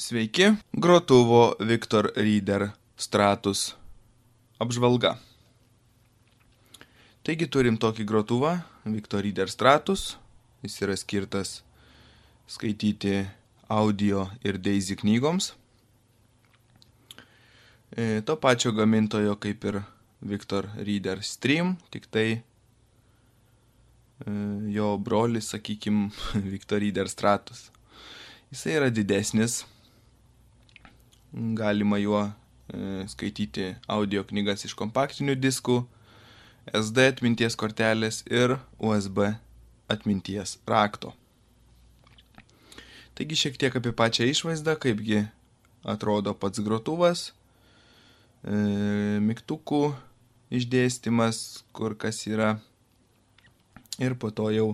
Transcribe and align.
Sveiki, 0.00 0.54
grotuvo 0.72 1.56
Victor 1.60 2.12
Reader 2.16 2.70
Stratus 2.96 3.74
apžvalga. 4.56 5.10
Taigi 7.20 7.44
turim 7.52 7.76
tokį 7.76 8.06
grotuvą 8.08 8.54
Victor 8.88 9.20
Reader 9.20 9.50
Stratus. 9.52 10.16
Jis 10.64 10.80
yra 10.86 10.96
skirtas 10.96 11.50
skaityti 12.48 13.28
audio 13.68 14.22
ir 14.40 14.56
Daisy 14.56 14.96
knygoms. 15.02 15.50
E, 17.92 18.22
to 18.24 18.38
pačio 18.40 18.72
gamintojo 18.72 19.36
kaip 19.36 19.66
ir 19.68 19.82
Victor 20.24 20.70
Reader 20.78 21.20
Stream, 21.20 21.74
tik 21.92 22.08
tai 22.08 22.40
e, 22.40 22.40
jo 24.72 24.96
brolis, 24.96 25.52
sakykim, 25.52 26.08
Victor 26.54 26.80
Reader 26.80 27.12
Stratus. 27.12 27.68
Jisai 28.48 28.78
yra 28.80 28.88
didesnis, 28.88 29.60
galima 31.32 31.98
juo 31.98 32.24
e, 32.26 33.06
skaityti 33.08 33.74
audio 33.88 34.24
knygas 34.26 34.64
iš 34.66 34.74
kompaktinių 34.78 35.36
diskų, 35.38 35.80
SD 36.76 37.06
atminties 37.14 37.56
kortelės 37.58 38.22
ir 38.30 38.58
USB 38.78 39.30
atminties 39.90 40.58
rakto. 40.68 41.14
Taigi 43.14 43.36
šiek 43.36 43.58
tiek 43.60 43.74
apie 43.76 43.92
pačią 43.96 44.28
išvaizdą, 44.30 44.76
kaipgi 44.80 45.24
atrodo 45.84 46.34
pats 46.34 46.62
grotuvas, 46.64 47.30
e, 48.44 48.54
mygtukų 49.24 49.82
išdėstymas, 50.50 51.64
kur 51.72 51.96
kas 51.98 52.22
yra 52.26 52.56
ir 54.00 54.16
po 54.18 54.30
to 54.34 54.50
jau 54.54 54.70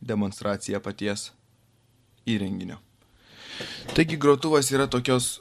demonstracija 0.00 0.80
paties 0.80 1.30
įrenginio. 2.28 2.78
Taigi 3.94 4.18
grotuvas 4.20 4.70
yra 4.70 4.86
tokios 4.86 5.38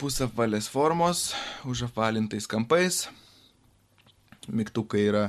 pusapvalės 0.00 0.68
formos, 0.70 1.32
užapvalintais 1.68 2.46
kampais. 2.50 3.04
Mygtukai 4.48 5.06
yra 5.08 5.24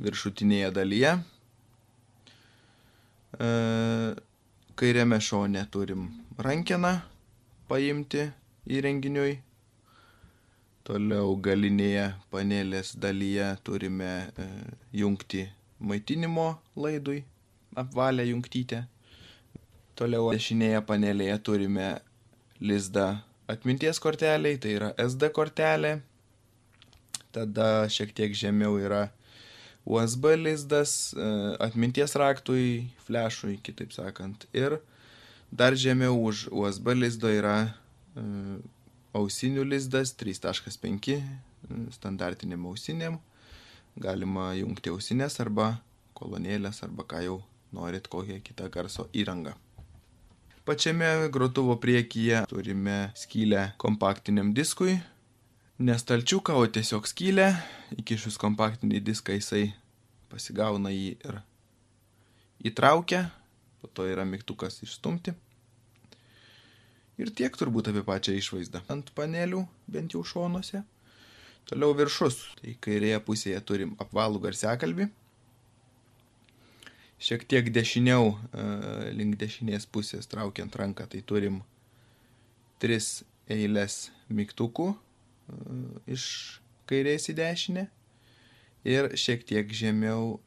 viršutinėje 0.00 0.70
dalyje. 0.74 1.14
E, 3.40 3.48
kairiame 4.76 5.18
šone 5.22 5.64
turim 5.72 6.08
rankeną 6.38 6.94
paimti 7.70 8.28
įrenginiui. 8.68 9.38
Toliau 10.84 11.36
galinėje 11.40 12.10
panelės 12.32 12.92
dalyje 13.00 13.54
turime 13.64 14.10
e, 14.36 14.48
jungti 14.92 15.46
maitinimo 15.80 16.50
laidui, 16.76 17.22
apvalę 17.76 18.26
jungtytę. 18.28 18.84
Toliau 19.96 20.32
dešinėje 20.34 20.82
panelėje 20.84 21.38
turime 21.46 21.88
lizdą 22.60 23.14
atminties 23.50 24.00
korteliai, 24.00 24.58
tai 24.60 24.76
yra 24.78 24.92
SD 25.00 25.30
kortelė. 25.34 25.98
Tada 27.34 27.86
šiek 27.90 28.14
tiek 28.14 28.34
žemiau 28.36 28.78
yra 28.78 29.08
USB 29.84 30.36
lizdas, 30.38 31.12
e, 31.12 31.30
atminties 31.60 32.14
raktui, 32.16 32.88
flešui, 33.04 33.58
kitaip 33.62 33.92
sakant. 33.92 34.46
Ir 34.56 34.78
dar 35.52 35.76
žemiau 35.76 36.16
už 36.24 36.48
USB 36.52 36.94
lizdo 36.96 37.28
yra 37.28 37.74
e, 38.16 38.24
ausinių 39.14 39.66
lizdas 39.68 40.14
3.5 40.16 41.12
e, 41.12 41.20
standartiniam 41.92 42.64
ausiniam. 42.70 43.20
Galima 44.00 44.54
jungti 44.58 44.90
ausinės 44.90 45.38
arba 45.44 45.76
kolonėlės 46.18 46.80
arba 46.86 47.04
ką 47.06 47.20
jau 47.26 47.36
norit, 47.74 48.08
kokią 48.08 48.40
kitą 48.46 48.70
garso 48.72 49.08
įrangą. 49.12 49.54
Pačiame 50.64 51.28
grotuvo 51.28 51.76
priekyje 51.76 52.46
turime 52.48 53.12
skylę 53.14 53.72
kompaktiniam 53.76 54.54
diskui. 54.54 54.94
Ne 55.78 55.98
stalčiuką, 55.98 56.54
o 56.56 56.64
tiesiog 56.64 57.04
skylę. 57.04 57.50
Įkišus 58.00 58.38
kompaktinį 58.40 59.02
diską 59.04 59.36
jisai 59.36 59.66
pasigauna 60.32 60.88
jį 60.88 61.10
ir 61.20 61.36
įtraukia. 62.70 63.26
Po 63.82 63.90
to 63.92 64.06
yra 64.08 64.24
mygtukas 64.24 64.80
išstumti. 64.86 65.34
Ir 67.20 67.34
tiek 67.36 67.52
turbūt 67.60 67.92
apie 67.92 68.00
pačią 68.08 68.32
išvaizdą. 68.40 68.80
Ant 68.88 69.12
panelių, 69.12 69.66
bent 69.84 70.16
jau 70.16 70.24
šonuose. 70.24 70.80
Toliau 71.68 71.92
viršus. 72.00 72.40
Tai 72.62 72.72
kairėje 72.88 73.20
pusėje 73.28 73.60
turim 73.68 73.92
apvalų 74.00 74.40
garsiakalbį 74.48 75.10
šiek 77.18 77.44
tiek 77.48 77.70
dešiniau, 77.72 78.34
e, 78.34 78.66
link 79.14 79.38
dešinės 79.40 79.86
pusės 79.86 80.28
traukiant 80.30 80.74
ranką, 80.76 81.06
tai 81.10 81.22
turim 81.26 81.62
tris 82.82 83.22
eilės 83.50 84.10
mygtukų 84.28 84.90
e, 84.92 84.96
iš 86.16 86.26
kairės 86.90 87.30
į 87.32 87.36
dešinę. 87.40 87.86
Ir 88.84 89.14
šiek 89.16 89.46
tiek 89.48 89.70
žemiau 89.72 90.38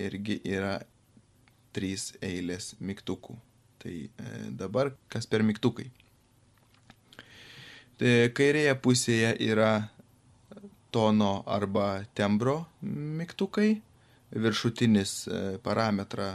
irgi 0.00 0.38
yra 0.48 0.78
trys 1.76 2.12
eilės 2.24 2.72
mygtukų. 2.80 3.36
Tai 3.82 3.92
e, 3.92 4.30
dabar 4.56 4.94
kas 5.12 5.26
per 5.28 5.44
mygtukai. 5.44 5.90
Tai 8.00 8.12
kairėje 8.34 8.72
pusėje 8.82 9.34
yra 9.44 9.88
tono 10.92 11.42
arba 11.48 12.04
tembro 12.16 12.62
mygtukai 12.82 13.80
viršutinis 14.32 15.12
e, 15.28 15.40
parametrą 15.62 16.32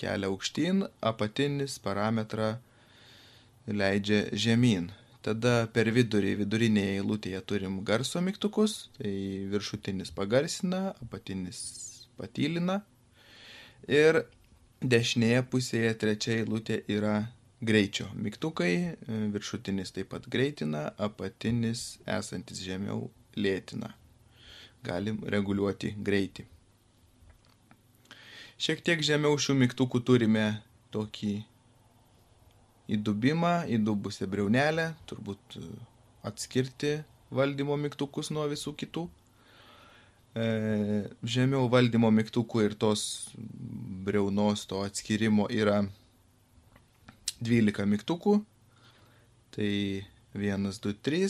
kelia 0.00 0.30
aukštyn, 0.30 0.84
apatinis 1.02 1.78
parametrą 1.82 2.54
leidžia 3.66 4.28
žemyn. 4.32 4.90
Tada 5.20 5.66
per 5.74 5.90
vidurį, 5.92 6.38
vidurinėje 6.40 7.00
eilutėje 7.00 7.40
turim 7.44 7.82
garso 7.84 8.22
mygtukus, 8.24 8.88
tai 8.96 9.12
viršutinis 9.52 10.14
pagarsina, 10.16 10.94
apatinis 11.04 11.60
patylina. 12.16 12.80
Ir 13.88 14.22
dešinėje 14.80 15.42
pusėje 15.52 15.92
trečia 16.00 16.38
eilutė 16.38 16.80
yra 16.88 17.18
greičio 17.60 18.08
mygtukai, 18.16 18.72
e, 18.72 19.20
viršutinis 19.34 19.92
taip 19.92 20.14
pat 20.14 20.28
greitina, 20.32 20.88
apatinis 20.96 21.98
esantis 22.08 22.62
žemiau 22.64 23.10
lėtina. 23.36 23.92
Galim 24.86 25.20
reguliuoti 25.28 25.92
greitį. 26.00 26.46
Šiek 28.60 28.82
tiek 28.84 29.00
žemiau 29.00 29.38
šių 29.40 29.54
mygtukų 29.56 30.02
turime 30.04 30.42
tokį 30.92 31.30
įdubimą, 32.92 33.52
įdubusią 33.72 34.26
breunelę, 34.28 34.90
turbūt 35.08 35.56
e, 35.56 35.62
atskirti 36.28 36.98
valdymo 37.32 37.78
mygtukus 37.80 38.28
nuo 38.34 38.44
visų 38.50 38.74
kitų. 38.82 39.06
E, 40.36 40.44
žemiau 41.24 41.70
valdymo 41.72 42.10
mygtukų 42.12 42.66
ir 42.66 42.76
tos 42.76 43.02
breunos, 44.04 44.66
to 44.68 44.82
atskirimo 44.84 45.48
yra 45.48 45.80
12 47.40 47.88
mygtukų. 47.94 48.42
Tai 49.56 49.72
1, 50.34 50.70
2, 50.78 50.94
3, 51.02 51.26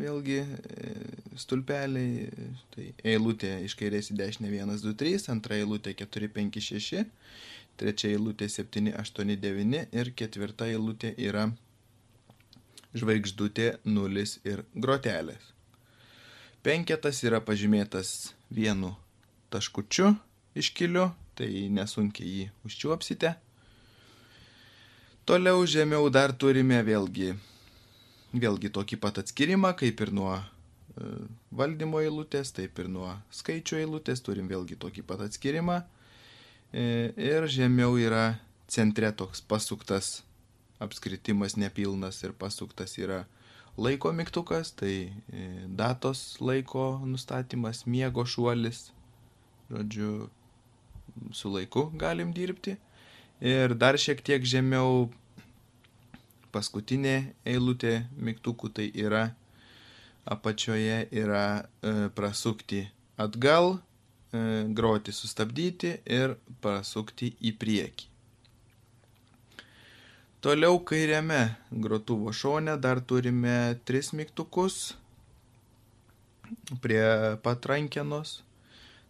vėlgi 0.00 0.38
e, 0.40 0.92
stulpeliai, 1.36 2.28
tai 2.72 2.86
eilutė 3.04 3.50
iš 3.66 3.74
kairės 3.76 4.08
į 4.08 4.16
dešinę 4.16 4.48
1, 4.48 4.72
2, 4.80 4.94
3, 4.96 5.26
antra 5.34 5.58
eilutė 5.60 5.92
4, 5.98 6.30
5, 6.32 6.56
6, 6.64 7.02
trečia 7.76 8.12
eilutė 8.14 8.48
7, 8.48 8.94
8, 8.96 9.34
9 9.42 9.82
ir 9.92 10.12
ketvirta 10.16 10.68
eilutė 10.72 11.12
yra 11.20 11.50
žvaigždutė, 12.96 13.74
nulis 13.84 14.38
ir 14.48 14.64
grotelės. 14.72 15.52
Penketas 16.64 17.20
yra 17.28 17.42
pažymėtas 17.44 18.32
vienu 18.48 18.94
taškučiu 19.52 20.14
iškiliu, 20.56 21.10
tai 21.36 21.68
nesunkiai 21.68 22.32
jį 22.32 22.48
užčiuopsite. 22.64 23.34
Toliau 25.28 25.60
žemiau 25.68 26.08
dar 26.08 26.32
turime 26.32 26.80
vėlgi 26.82 27.34
vėlgi 28.32 28.70
tokį 28.74 28.98
pat 29.00 29.20
atskirimą, 29.22 29.72
kaip 29.78 30.00
ir 30.04 30.12
nuo 30.12 30.34
e, 30.36 30.42
valdymo 31.54 32.02
eilutės, 32.04 32.52
taip 32.56 32.78
ir 32.78 32.90
nuo 32.92 33.14
skaičių 33.34 33.80
eilutės, 33.82 34.22
turim 34.24 34.48
vėlgi 34.50 34.78
tokį 34.80 35.04
pat 35.08 35.24
atskirimą. 35.28 35.82
E, 36.72 37.12
ir 37.16 37.48
žemiau 37.48 37.96
yra 37.96 38.38
centre 38.68 39.10
toks 39.16 39.40
pasuktas 39.40 40.22
apskritimas 40.78 41.56
nepilnas 41.56 42.20
ir 42.22 42.34
pasuktas 42.38 42.98
yra 43.00 43.24
laiko 43.78 44.12
mygtukas, 44.12 44.72
tai 44.76 45.10
e, 45.32 45.46
datos 45.66 46.36
laiko 46.40 46.98
nustatymas, 47.06 47.86
miego 47.86 48.26
šuolis, 48.26 48.90
žodžiu, 49.70 50.28
su 51.32 51.50
laiku 51.50 51.88
galim 51.98 52.32
dirbti. 52.34 52.76
Ir 53.40 53.74
dar 53.78 53.94
šiek 53.98 54.20
tiek 54.26 54.42
žemiau 54.42 55.08
paskutinė 56.58 57.16
eilutė 57.46 58.00
mygtukų 58.18 58.74
tai 58.74 58.90
yra 59.06 59.28
apačioje 60.28 61.06
yra 61.22 61.44
e, 61.58 62.08
prasukti 62.14 62.82
atgal, 63.16 63.78
e, 64.32 64.40
groti 64.76 65.14
sustabdyti 65.14 65.94
ir 66.04 66.34
prasukti 66.62 67.32
į 67.40 67.54
priekį. 67.62 68.08
Toliau 70.44 70.78
kairiame 70.86 71.40
grotuvo 71.70 72.32
šone 72.32 72.76
dar 72.78 73.00
turime 73.00 73.78
tris 73.88 74.12
mygtukus 74.14 74.92
prie 76.82 77.02
patrankenos. 77.42 78.42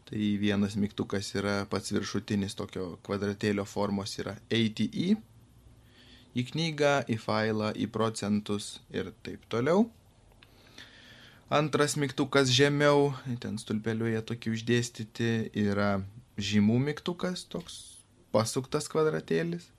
Tai 0.08 0.28
vienas 0.40 0.78
mygtukas 0.80 1.28
yra 1.36 1.66
pats 1.68 1.92
viršutinis 1.92 2.56
tokio 2.56 2.94
kvadratėlio 3.04 3.66
formos 3.68 4.14
yra 4.22 4.32
eiti 4.48 4.86
į, 6.34 6.44
knygą, 6.50 6.94
į 7.08 7.18
failą, 7.22 7.72
į 7.76 7.88
procentus 7.92 8.78
ir 8.92 9.12
taip 9.26 9.46
toliau. 9.52 9.86
Antras 11.48 11.96
mygtukas 11.96 12.50
žemiau, 12.52 13.14
ten 13.40 13.56
stulpeliu 13.56 14.10
jie 14.10 14.20
tokie 14.20 14.52
uždėstyti, 14.52 15.48
yra 15.56 16.02
žymų 16.36 16.76
mygtukas, 16.90 17.46
toks 17.48 17.78
pasuktas 18.34 18.90
kvadratėlis. 18.92 19.70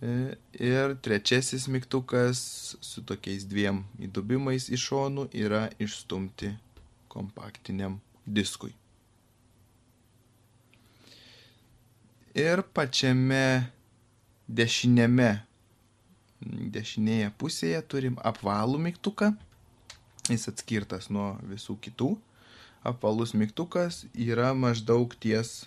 E, 0.00 0.36
ir 0.52 0.96
trečiasis 1.04 1.68
mygtukas 1.68 2.40
su 2.84 3.04
tokiais 3.08 3.46
dviem 3.48 3.82
įdubimais 4.04 4.68
iš 4.72 4.88
šonų 4.90 5.28
yra 5.32 5.68
išstumti 5.80 6.54
kompaktiniam 7.12 7.96
diskui. 8.24 8.74
Ir 12.38 12.62
pačiame 12.76 13.68
dešinėme, 14.48 15.30
dešinėje 16.74 17.30
pusėje 17.40 17.82
turim 17.92 18.18
apvalų 18.24 18.80
mygtuką. 18.88 19.32
Jis 20.28 20.48
atskirtas 20.50 21.08
nuo 21.12 21.36
visų 21.48 21.78
kitų. 21.84 22.14
Apvalus 22.88 23.34
mygtukas 23.34 24.04
yra 24.14 24.52
maždaug 24.54 25.12
ties 25.20 25.66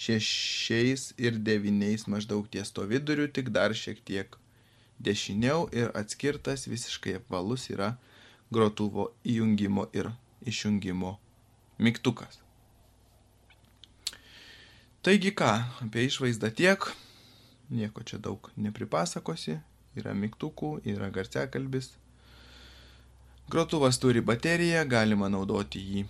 šešiais 0.00 1.10
ir 1.20 1.36
devyniais 1.44 2.06
maždaug 2.08 2.46
ties 2.48 2.70
to 2.72 2.86
viduriu, 2.88 3.26
tik 3.28 3.50
dar 3.52 3.74
šiek 3.76 4.00
tiek 4.06 4.36
dešiniau 5.00 5.66
ir 5.76 5.90
atskirtas 5.96 6.68
visiškai 6.70 7.18
apvalus 7.18 7.68
yra 7.72 7.94
grotuvo 8.52 9.10
įjungimo 9.24 9.88
ir 9.92 10.12
išjungimo 10.46 11.16
mygtukas. 11.78 12.39
Taigi 15.02 15.32
ką, 15.36 15.50
apie 15.84 16.04
išvaizdą 16.08 16.50
tiek, 16.56 16.84
nieko 17.72 18.04
čia 18.04 18.18
daug 18.20 18.50
nepripasakosi, 18.60 19.56
yra 19.96 20.12
mygtukų, 20.16 20.74
yra 20.92 21.08
garsiakalbis. 21.14 21.94
Grotuvas 23.50 23.98
turi 23.98 24.20
bateriją, 24.22 24.84
galima 24.86 25.30
naudoti 25.32 25.80
jį 25.80 26.04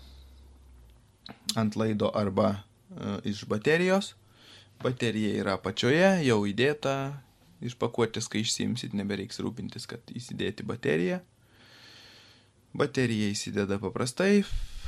ant 1.56 1.78
laido 1.78 2.10
arba 2.14 2.58
E, 2.90 3.18
iš 3.30 3.44
baterijos. 3.44 4.14
Baterija 4.82 5.34
yra 5.42 5.54
apačioje, 5.58 6.08
jau 6.26 6.40
įdėta. 6.48 6.94
Iš 7.60 7.76
pakuotės, 7.76 8.26
kai 8.32 8.40
išsimsit, 8.40 8.94
nebereiks 8.96 9.38
rūpintis, 9.44 9.84
kad 9.88 10.00
įsidėti 10.16 10.64
bateriją. 10.66 11.20
Baterija 12.70 13.32
įsideda 13.32 13.80
paprastai, 13.82 14.44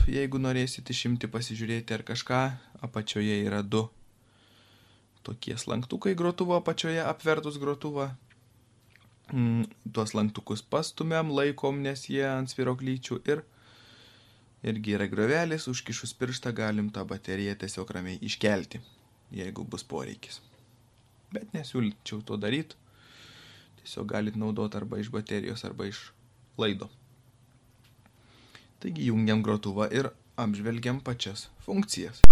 jeigu 0.06 0.38
norėsit 0.38 0.86
išimti 0.94 1.26
pasižiūrėti 1.26 1.96
ar 1.96 2.04
kažką, 2.06 2.42
apačioje 2.86 3.40
yra 3.42 3.64
du 3.66 3.88
tokie 5.22 5.56
slanktukai 5.58 6.14
grotuvo 6.14 6.54
apačioje 6.56 7.02
apvertus 7.02 7.58
grotuvą. 7.62 8.10
Mm, 9.32 9.66
tuos 9.94 10.14
lanktukus 10.14 10.62
pastumėm, 10.62 11.30
laikom, 11.32 11.82
nes 11.82 12.06
jie 12.10 12.24
ant 12.26 12.50
sviroklyčių 12.50 13.20
ir 13.32 13.44
irgi 14.66 14.96
yra 14.98 15.06
griovelis, 15.10 15.68
užkišus 15.70 16.14
pirštą 16.18 16.52
galim 16.54 16.90
tą 16.94 17.06
bateriją 17.08 17.54
tiesiog 17.58 17.90
ramiai 17.96 18.18
iškelti, 18.22 18.82
jeigu 19.34 19.66
bus 19.66 19.86
poreikis. 19.86 20.42
Bet 21.32 21.54
nesiūlyčiau 21.56 22.22
to 22.28 22.36
daryti. 22.36 22.76
Tiesiog 23.82 24.10
galit 24.10 24.36
naudoti 24.38 24.78
arba 24.78 25.00
iš 25.00 25.10
baterijos, 25.10 25.64
arba 25.66 25.88
iš 25.90 26.10
laido. 26.60 26.90
Taigi 28.82 29.04
jungiam 29.06 29.42
grotuvą 29.46 29.86
ir 29.94 30.08
apžvelgiam 30.42 30.98
pačias 31.06 31.46
funkcijas. 31.62 32.24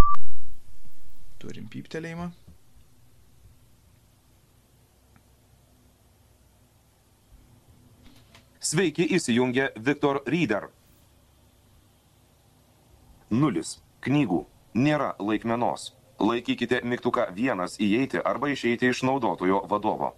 Turim 1.38 1.68
pyptelėjimą. 1.70 2.26
Sveiki 8.70 9.06
įsijungę 9.16 9.70
Victor 9.78 10.20
Reader 10.26 10.66
Nulis. 13.30 13.78
Knygų. 14.02 14.40
Nėra 14.74 15.12
laikmenos. 15.22 15.92
Laikykite 16.18 16.80
mygtuką 16.82 17.28
vienas 17.36 17.78
įeiti 17.78 18.18
arba 18.26 18.50
išeiti 18.50 18.90
iš 18.90 19.04
naudotojo 19.06 19.62
vadovo. 19.70 20.10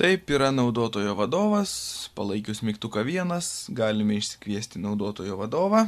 Taip 0.00 0.30
yra 0.32 0.48
naudotojo 0.54 1.12
vadovas, 1.18 1.72
palaikius 2.16 2.62
mygtuką 2.64 3.02
vienas, 3.04 3.66
galime 3.68 4.16
išsikviesti 4.16 4.80
naudotojo 4.80 5.36
vadovą. 5.36 5.82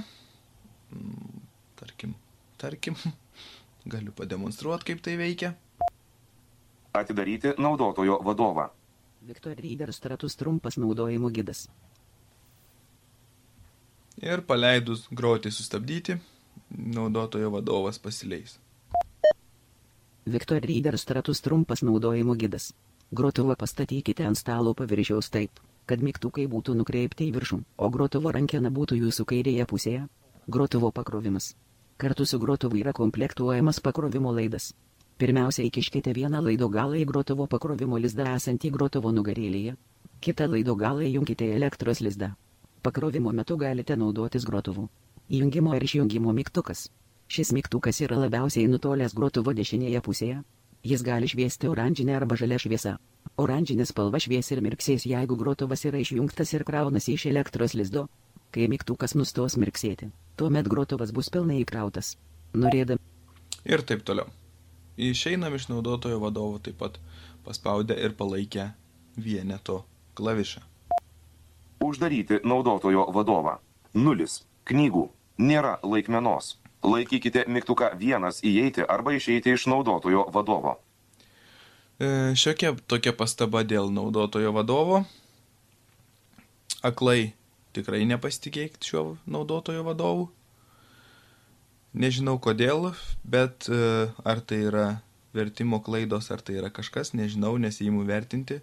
Mm, 0.92 1.40
tarkim, 1.80 2.12
tarkim, 2.60 2.98
galiu 3.94 4.12
pademonstruoti, 4.12 4.90
kaip 4.90 5.00
tai 5.06 5.16
veikia. 5.20 5.54
Atidaryti 6.92 7.54
naudotojo 7.56 8.20
vadovą. 8.26 8.68
Victor 9.24 9.56
Reader 9.56 9.94
stratus 9.96 10.36
trumpas 10.36 10.76
naudojimo 10.76 11.30
gidas 11.32 11.68
ir 14.22 14.42
paleidus 14.46 15.08
groti 15.10 15.50
sustabdyti, 15.50 16.16
naudotojo 16.70 17.50
vadovas 17.50 17.98
pasileis. 17.98 18.58
Victor 20.26 20.62
Reader 20.62 20.98
stratus 20.98 21.40
trumpas 21.40 21.82
naudojimo 21.82 22.34
gidas. 22.34 22.72
Grotuvą 23.12 23.54
pastatykite 23.60 24.24
ant 24.24 24.38
stalo 24.40 24.72
paviršiaus 24.72 25.26
taip, 25.32 25.58
kad 25.84 26.00
mygtukai 26.00 26.46
būtų 26.48 26.72
nukreipti 26.78 27.26
į 27.28 27.34
viršų, 27.34 27.58
o 27.76 27.88
grotuvo 27.92 28.30
rankena 28.32 28.70
būtų 28.72 28.96
jūsų 29.02 29.26
kairėje 29.28 29.66
pusėje. 29.68 30.06
Grotuvo 30.48 30.88
pakrovimas. 30.96 31.50
Kartu 32.00 32.24
su 32.24 32.38
grotuvu 32.40 32.80
yra 32.80 32.94
komplektuojamas 32.96 33.80
pakrovimo 33.84 34.32
laidas. 34.32 34.70
Pirmiausia, 35.20 35.66
įkiškite 35.68 36.14
vieną 36.16 36.40
laido 36.46 36.70
galą 36.72 36.96
į 37.02 37.04
grotuvo 37.10 37.44
pakrovimo 37.46 38.00
lizdą 38.00 38.30
esantį 38.32 38.72
grotuvo 38.78 39.12
nugarėlėje. 39.12 39.76
Kitą 40.24 40.48
laido 40.48 40.78
galą 40.80 41.04
įjunkite 41.10 41.50
į 41.50 41.58
elektros 41.58 42.00
lizdą. 42.00 42.32
Pakrovimo 42.82 43.36
metu 43.36 43.60
galite 43.60 43.94
naudotis 44.00 44.48
grotuvu. 44.48 44.88
Įjungimo 45.28 45.76
ir 45.76 45.84
išjungimo 45.84 46.32
mygtukas. 46.40 46.88
Šis 47.28 47.52
mygtukas 47.52 48.00
yra 48.08 48.24
labiausiai 48.24 48.72
nutolęs 48.72 49.12
grotuvo 49.14 49.52
dešinėje 49.60 50.00
pusėje. 50.08 50.40
Jis 50.82 51.02
gali 51.06 51.28
šviesti 51.30 51.68
oranžinę 51.70 52.16
arba 52.18 52.34
žalę 52.34 52.56
šviesą. 52.58 52.96
Oranžinė 53.38 53.84
spalva 53.86 54.18
švies 54.18 54.50
ir 54.50 54.60
mirksės, 54.64 55.06
jeigu 55.06 55.36
grotuvas 55.38 55.84
yra 55.86 56.00
išjungtas 56.02 56.52
ir 56.56 56.64
kraunasi 56.66 57.14
iš 57.14 57.26
elektros 57.30 57.76
lizdo. 57.78 58.08
Kai 58.52 58.66
mygtukas 58.68 59.14
nustos 59.14 59.54
mirksėti, 59.56 60.10
tuomet 60.36 60.66
grotuvas 60.68 61.14
bus 61.14 61.30
pilnai 61.32 61.60
įkrautas. 61.62 62.16
Norėdam. 62.52 62.98
Ir 63.64 63.84
taip 63.86 64.02
toliau. 64.02 64.26
Išeinam 64.98 65.54
iš 65.54 65.68
naudotojo 65.70 66.18
vadovo 66.20 66.58
taip 66.58 66.76
pat 66.82 66.98
paspaudę 67.46 67.94
ir 67.96 68.12
palaikę 68.18 68.72
vieneto 69.16 69.84
klavišą. 70.18 70.60
Uždaryti 71.82 72.42
naudotojo 72.44 73.06
vadovą. 73.14 73.56
Nulis. 73.94 74.42
Knygų. 74.66 75.08
Nėra 75.38 75.78
laikmenos. 75.82 76.56
Laikykite 76.82 77.44
mygtuką 77.46 77.92
vienas 77.98 78.40
įeiti 78.42 78.82
arba 78.88 79.14
išeiti 79.14 79.54
iš 79.54 79.68
naudotojo 79.70 80.26
vadovo. 80.34 80.78
E, 82.02 82.34
šiokia 82.34 82.74
tokia 82.90 83.12
pastaba 83.14 83.62
dėl 83.62 83.92
naudotojo 83.94 84.50
vadovo. 84.56 85.04
Aklai 86.82 87.34
tikrai 87.76 88.02
nepasitikėk 88.10 88.80
šiuo 88.82 89.16
naudotojo 89.30 89.84
vadovu. 89.86 90.30
Nežinau 91.92 92.38
kodėl, 92.40 92.90
bet 93.22 93.68
e, 93.68 94.08
ar 94.24 94.40
tai 94.40 94.62
yra 94.70 94.86
vertimo 95.36 95.80
klaidos, 95.84 96.30
ar 96.32 96.40
tai 96.40 96.56
yra 96.60 96.72
kažkas, 96.72 97.12
nežinau, 97.16 97.54
nesijimu 97.60 98.04
vertinti. 98.08 98.60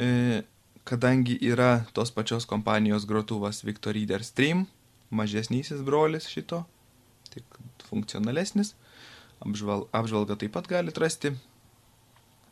E, 0.00 0.42
kadangi 0.88 1.36
yra 1.44 1.84
tos 1.92 2.10
pačios 2.10 2.48
kompanijos 2.48 3.06
grotuvas 3.06 3.62
Victor 3.64 3.94
Reader 3.96 4.24
Stream, 4.24 4.66
mažesnysis 5.10 5.84
brolis 5.84 6.28
šito, 6.32 6.64
tik 7.32 7.60
funkcionalesnis, 7.88 8.74
apžval, 9.44 9.88
apžvalgą 9.92 10.38
taip 10.40 10.54
pat 10.54 10.68
galite 10.70 11.02
rasti, 11.02 11.32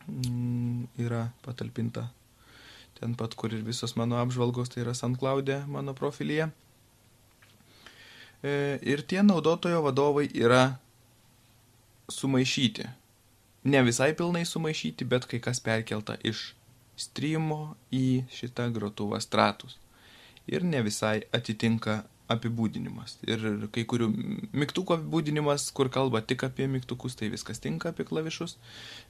mm, 0.07 0.89
yra 1.05 1.29
patalpinta 1.45 2.09
ten 3.01 3.15
pat, 3.17 3.33
kur 3.33 3.53
ir 3.53 3.63
visos 3.65 3.95
mano 3.97 4.19
apžvalgos, 4.21 4.69
tai 4.69 4.83
yra 4.83 4.93
SunCloud'e 4.93 5.63
mano 5.65 5.95
profilyje. 5.97 6.51
E, 8.41 8.51
ir 8.81 9.01
tie 9.09 9.23
naudotojo 9.25 9.81
vadovai 9.87 10.27
yra 10.37 10.77
sumaišyti. 12.09 12.85
Ne 13.73 13.81
visai 13.85 14.11
pilnai 14.17 14.45
sumaišyti, 14.45 15.05
bet 15.05 15.25
kai 15.29 15.41
kas 15.41 15.61
perkelta 15.65 16.17
iš 16.21 16.51
streamo 16.97 17.75
į 17.93 18.23
šitą 18.33 18.67
grotuvą 18.73 19.21
stratus. 19.21 19.79
Ir 20.49 20.65
ne 20.65 20.81
visai 20.85 21.21
atitinka 21.33 22.03
apibūdinimas. 22.31 23.17
Ir 23.27 23.43
kai 23.75 23.83
kurių 23.89 24.07
mygtukų 24.55 24.97
apibūdinimas, 24.97 25.67
kur 25.75 25.91
kalba 25.93 26.23
tik 26.25 26.45
apie 26.47 26.67
mygtukus, 26.71 27.17
tai 27.19 27.31
viskas 27.33 27.61
tinka 27.63 27.91
apie 27.91 28.05
klavišus, 28.07 28.57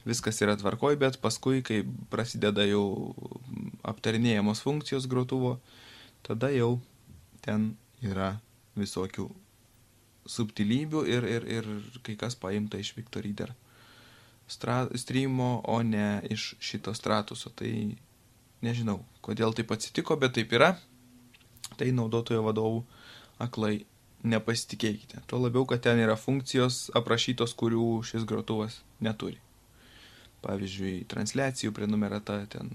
viskas 0.08 0.42
yra 0.44 0.56
tvarkoj, 0.60 0.98
bet 1.00 1.20
paskui, 1.22 1.62
kai 1.66 1.82
prasideda 2.12 2.66
jau 2.68 2.84
aptarinėjamos 3.86 4.64
funkcijos 4.64 5.08
grotuvo, 5.10 5.56
tada 6.26 6.52
jau 6.54 6.76
ten 7.44 7.72
yra 8.02 8.36
visokių 8.78 9.28
subtilybių 10.28 11.02
ir, 11.10 11.26
ir, 11.26 11.48
ir 11.58 11.74
kai 12.06 12.14
kas 12.18 12.38
paimta 12.38 12.78
iš 12.78 12.94
Victor 12.98 13.24
Reader 13.26 13.52
streamo, 14.94 15.62
o 15.64 15.82
ne 15.82 16.22
iš 16.30 16.54
šito 16.60 16.94
stratuso. 16.94 17.50
Tai 17.50 17.70
nežinau, 18.62 19.00
kodėl 19.24 19.54
taip 19.56 19.72
atsitiko, 19.72 20.16
bet 20.16 20.36
taip 20.36 20.52
yra. 20.52 20.74
Tai 21.78 21.88
naudotojo 21.96 22.42
vadovų 22.44 22.82
aklai 23.40 23.84
nepasitikėkite. 24.22 25.22
Tuo 25.26 25.40
labiau, 25.42 25.66
kad 25.68 25.82
ten 25.82 26.00
yra 26.02 26.16
funkcijos 26.18 26.90
aprašytos, 26.98 27.54
kurių 27.58 28.02
šis 28.06 28.26
grotuvas 28.28 28.80
neturi. 29.02 29.40
Pavyzdžiui, 30.42 31.04
transliacijų 31.10 31.74
prenumerata 31.74 32.40
ten, 32.50 32.70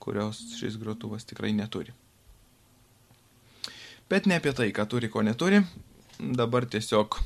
kurios 0.00 0.40
šis 0.58 0.78
grotuvas 0.80 1.28
tikrai 1.28 1.52
neturi. 1.56 1.92
Bet 4.08 4.28
ne 4.28 4.36
apie 4.40 4.52
tai, 4.56 4.68
ką 4.76 4.86
turi, 4.88 5.08
ko 5.12 5.24
neturi. 5.24 5.62
Dabar 6.20 6.66
tiesiog 6.68 7.16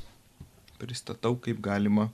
pristatau, 0.79 1.35
kaip 1.43 1.59
galima 1.63 2.11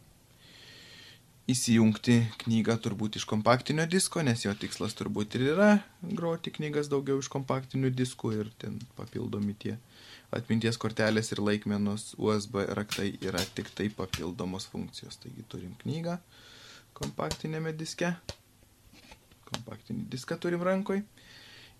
įsijungti 1.51 2.19
knygą 2.45 2.77
turbūt 2.85 3.19
iš 3.19 3.25
kompaktinio 3.29 3.87
disko, 3.91 4.23
nes 4.23 4.45
jo 4.45 4.53
tikslas 4.55 4.95
turbūt 4.99 5.35
ir 5.39 5.49
yra 5.55 5.71
groti 6.03 6.53
knygas 6.55 6.91
daugiau 6.93 7.19
iš 7.23 7.31
kompaktinių 7.33 7.91
diskų 7.99 8.33
ir 8.39 8.53
ten 8.63 8.79
papildomi 8.99 9.57
tie 9.59 9.75
atminties 10.33 10.79
kortelės 10.81 11.33
ir 11.35 11.43
laikmenos 11.43 12.13
USB 12.19 12.63
raktai 12.79 13.11
yra 13.21 13.43
tik 13.57 13.73
tai 13.75 13.91
papildomos 13.93 14.69
funkcijos. 14.71 15.19
Taigi 15.25 15.45
turim 15.51 15.75
knygą 15.83 16.19
kompaktinėme 16.97 17.75
diske, 17.75 18.13
kompaktinį 19.51 20.07
diską 20.13 20.39
turim 20.41 20.63
rankoj 20.63 21.03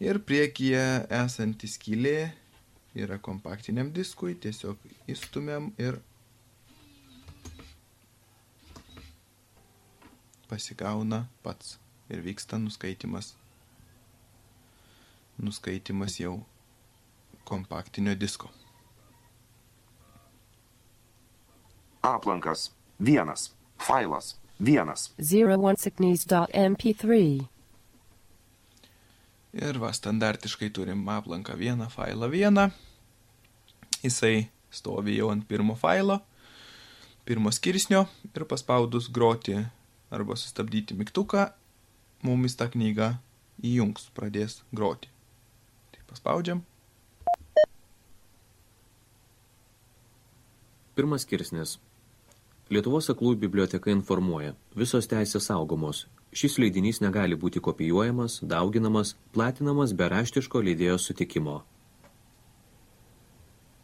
ir 0.03 0.19
priekyje 0.27 0.85
esanti 1.23 1.71
skylė 1.71 2.33
yra 2.99 3.19
kompaktiniam 3.23 3.93
diskui, 3.95 4.35
tiesiog 4.35 4.81
įstumėm 5.13 5.71
ir 5.81 6.01
pasigauna 10.53 11.25
pats 11.43 11.79
ir 12.11 12.25
vyksta 12.25 12.59
nuskaitimas. 12.61 13.37
Nuskaitimas 15.39 16.21
jau 16.21 16.41
kompaktinio 17.45 18.21
disko. 18.21 18.51
Aplankas. 22.03 22.73
Vienas. 23.05 23.53
Failas. 23.89 24.41
Vienas. 24.65 25.15
01sickness.mp3. 25.19 27.45
Ir 29.53 29.81
va, 29.81 29.93
standartiškai 29.93 30.71
turim 30.71 31.09
aplanką 31.09 31.57
vieną, 31.57 31.89
failą 31.89 32.31
vieną. 32.31 32.71
Jisai 34.03 34.51
stovi 34.71 35.17
jau 35.17 35.31
ant 35.33 35.49
pirmo 35.49 35.75
failo, 35.75 36.21
pirmo 37.25 37.53
skirsnio 37.53 38.07
ir 38.35 38.45
paspaudus 38.45 39.09
groti 39.09 39.67
arba 40.13 40.37
sustabdyti 40.37 40.97
mygtuką, 40.99 41.49
mumis 42.27 42.57
tą 42.59 42.69
knygą 42.73 43.15
įjungs, 43.65 44.11
pradės 44.17 44.61
groti. 44.75 45.09
Tai 45.95 46.05
paspaudžiam. 46.11 46.63
Pirmas 50.93 51.25
skirsnis. 51.25 51.79
Lietuvos 52.73 53.09
aklųjų 53.13 53.41
biblioteka 53.43 53.91
informuoja, 53.93 54.53
visos 54.77 55.09
teisės 55.09 55.49
saugomos. 55.49 56.07
Šis 56.33 56.59
leidinys 56.61 57.03
negali 57.05 57.37
būti 57.37 57.61
kopijuojamas, 57.61 58.39
dauginamas, 58.49 59.17
platinamas 59.33 59.93
be 59.97 60.09
raštiško 60.09 60.63
leidėjo 60.69 60.97
sutikimo. 61.01 61.59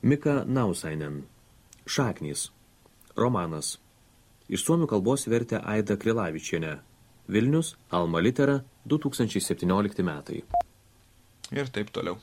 Mika 0.01 0.45
Nausainen. 0.47 1.25
Šaknys. 1.85 2.49
Romanas. 3.17 3.77
Iš 4.49 4.65
suomių 4.65 4.87
kalbos 4.89 5.27
vertė 5.29 5.61
Aida 5.61 5.99
Krilavičienė. 6.01 6.79
Vilnius, 7.29 7.75
Alma 7.93 8.23
Litera, 8.25 8.63
2017 8.89 10.01
metai. 10.07 10.41
Ir 11.53 11.69
taip 11.73 11.91
toliau. 11.93 12.17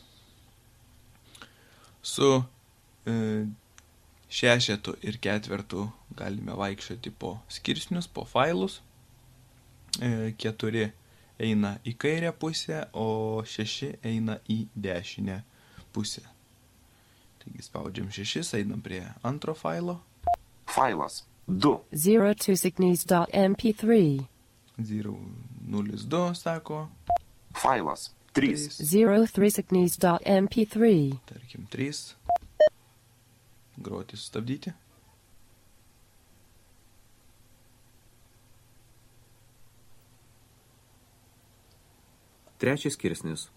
Su 2.01 2.31
e, 3.05 3.13
šešetu 4.29 4.95
ir 5.05 5.19
ketvertu 5.21 5.85
galime 6.17 6.57
vaikščioti 6.57 7.13
po 7.13 7.35
skirsnius, 7.49 8.09
po 8.09 8.25
failus. 8.25 8.79
E, 10.01 10.33
keturi 10.41 10.87
eina 11.37 11.75
į 11.85 11.93
kairę 12.01 12.33
pusę, 12.33 12.87
o 12.97 13.43
šeši 13.45 13.91
eina 14.01 14.39
į 14.49 14.63
dešinę 14.73 15.37
pusę. 15.93 16.25
Taigi 17.43 17.69
spaudžiam 17.69 18.09
šešis, 18.09 18.55
einam 18.57 18.81
prie 18.81 19.03
antro 19.21 19.53
failo. 19.53 19.99
Failas. 20.73 21.21
2. 21.47 21.79
02sickness.mp3. 21.91 24.21
002 24.77 26.35
sako, 26.35 26.87
Failas. 27.61 28.15
3. 28.33 28.57
03sickness.mp3. 28.57 31.13
tarkim 31.25 31.67
3. 31.71 32.13
Groti 33.77 34.17
sustabdyti. 34.17 34.71
Trečias 42.57 42.93
skirsnis. 42.93 43.49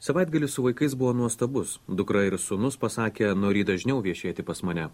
Savaitgalis 0.00 0.54
su 0.54 0.62
vaikais 0.62 0.94
buvo 0.94 1.12
nuostabus. 1.12 1.80
Dukra 1.88 2.24
ir 2.24 2.38
sunus 2.38 2.76
pasakė, 2.78 3.34
nori 3.34 3.64
dažniau 3.64 4.02
viešėti 4.02 4.42
pas 4.42 4.62
mane. 4.62 4.88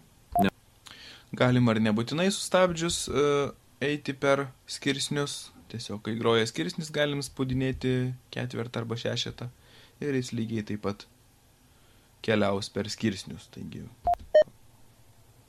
Galima 1.35 1.73
ar 1.73 1.81
nebūtinai 1.83 2.29
sustabdžius 2.31 3.05
e, 3.09 3.25
eiti 3.83 4.15
per 4.15 4.47
skirsnius. 4.71 5.49
Tiesiog, 5.71 6.03
kai 6.05 6.13
groja 6.19 6.45
skirsnis, 6.47 6.91
galim 6.93 7.23
spaudinėti 7.25 8.13
ketvirtą 8.33 8.83
arba 8.83 8.97
šešetą. 9.01 9.49
Ir 10.05 10.15
jis 10.15 10.31
lygiai 10.37 10.63
taip 10.67 10.83
pat 10.85 11.07
keliaus 12.25 12.69
per 12.71 12.87
skirsnius. 12.93 13.49
Taigi, 13.53 13.83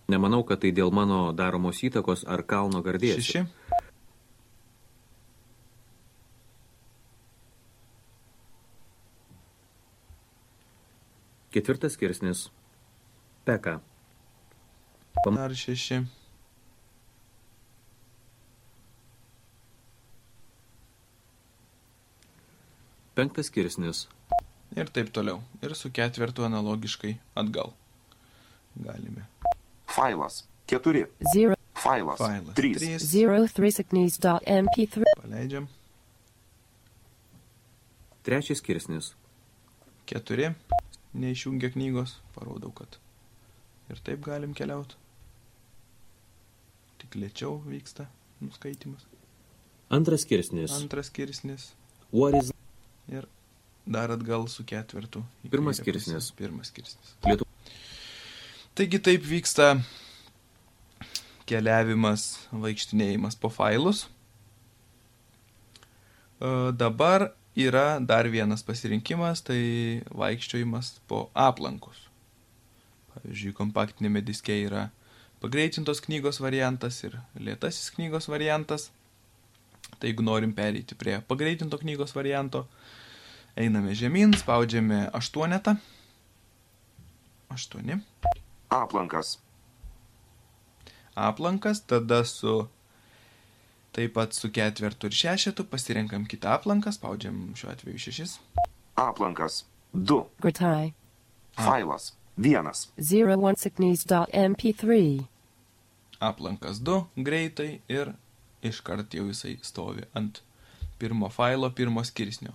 Nemanau, 0.06 0.44
kad 0.46 0.60
tai 0.62 0.70
dėl 0.70 0.92
mano 0.94 1.32
daromos 1.34 1.82
įtakos 1.82 2.22
ar 2.30 2.44
kalno 2.46 2.82
gardės. 2.82 3.18
šeši. 3.18 3.46
Ketvirtas 11.56 11.96
skirsnis. 11.96 12.46
Peka. 13.48 13.80
Dar 15.24 15.54
šeši. 15.54 16.02
Penktas 23.16 23.48
skirsnis. 23.48 24.04
Ir 24.76 24.90
taip 24.92 25.08
toliau. 25.14 25.40
Ir 25.64 25.72
su 25.74 25.88
ketvirtu 25.90 26.44
analogiškai 26.44 27.14
atgal. 27.34 27.72
Galime. 28.76 29.24
Failas. 29.88 30.44
4. 30.68 31.06
0 31.34 31.56
Failas. 31.76 32.18
Failas. 32.18 32.54
3. 32.54 32.74
3. 32.80 32.98
03sickness.mp3. 33.56 35.16
Paleidžiam. 35.22 35.68
Trečias 38.26 38.60
skirsnis. 38.60 39.14
4. 40.12 40.52
Neišjungia 41.16 41.72
knygos. 41.72 42.18
Parodau, 42.34 42.72
kad 42.76 43.00
ir 43.88 44.02
taip 44.04 44.24
galim 44.26 44.52
keliauti. 44.56 45.05
Tik 47.02 47.16
lėčiau 47.20 47.58
vyksta 47.68 48.06
nuskaitimas. 48.40 49.04
Antras 49.92 50.24
skirsnis. 50.26 50.72
Antras 50.80 51.10
skirsnis. 51.12 51.70
What 52.12 52.34
is 52.40 52.52
Ir 53.08 53.26
dar 53.86 54.10
atgal 54.10 54.48
su 54.50 54.64
ketvirtu. 54.66 55.20
Pirmas 55.50 55.78
skirsnis. 55.78 56.32
Pirmas 56.34 56.72
skirsnis. 56.72 57.12
Lietu- 57.22 57.46
Taigi 58.76 58.98
taip 58.98 59.22
vyksta 59.24 59.76
keliavimas, 61.46 62.24
vaikštinėjimas 62.52 63.38
po 63.40 63.48
failus. 63.48 64.06
E, 66.40 66.72
Dabar 66.76 67.28
yra 67.56 68.00
dar 68.04 68.28
vienas 68.28 68.62
pasirinkimas, 68.66 69.40
tai 69.46 70.02
vaikščiojimas 70.10 70.96
po 71.08 71.30
aplankus. 71.32 72.02
Pavyzdžiui, 73.14 73.54
kompaktinėme 73.56 74.20
diske 74.26 74.52
yra 74.66 74.88
pagreitintos 75.40 76.00
knygos 76.04 76.40
variantas 76.40 77.02
ir 77.04 77.18
lėtasis 77.38 77.90
knygos 77.96 78.28
variantas. 78.32 78.90
Tai 79.96 80.10
jeigu 80.10 80.24
norim 80.26 80.52
pereiti 80.52 80.96
prie 80.98 81.20
pagreitinto 81.28 81.78
knygos 81.80 82.14
varianto, 82.16 82.66
Einame 83.56 83.94
žemyn, 83.96 84.34
spaudžiame 84.36 85.06
aštuonetą. 85.16 85.78
Aštuoni. 87.48 87.94
aplankas, 88.68 89.38
Aplankas, 91.16 91.80
tada 91.80 92.24
su 92.24 92.68
taip 93.96 94.12
pat 94.12 94.34
su 94.36 94.50
ketvertu 94.52 95.08
ir 95.08 95.16
šešetu 95.16 95.64
pasirenkam 95.64 96.26
kitą 96.28 96.52
aplanką, 96.52 96.92
spaudžiam 96.92 97.54
šiuo 97.56 97.72
atveju 97.72 97.98
šešis. 97.98 98.34
aplankas, 98.94 99.64
2, 99.94 100.26
Gratai. 100.44 100.92
failas, 101.56 102.12
1, 102.36 102.88
01sickneys.mp3. 102.98 105.24
Aplankas 106.20 106.80
2 106.80 107.04
greitai 107.16 107.80
ir 107.88 108.12
iškart 108.62 109.14
jau 109.14 109.26
jisai 109.30 109.58
stovi 109.64 110.02
ant 110.14 110.42
pirmo 110.98 111.28
failo, 111.32 111.70
pirmo 111.70 112.04
skirsnio. 112.04 112.52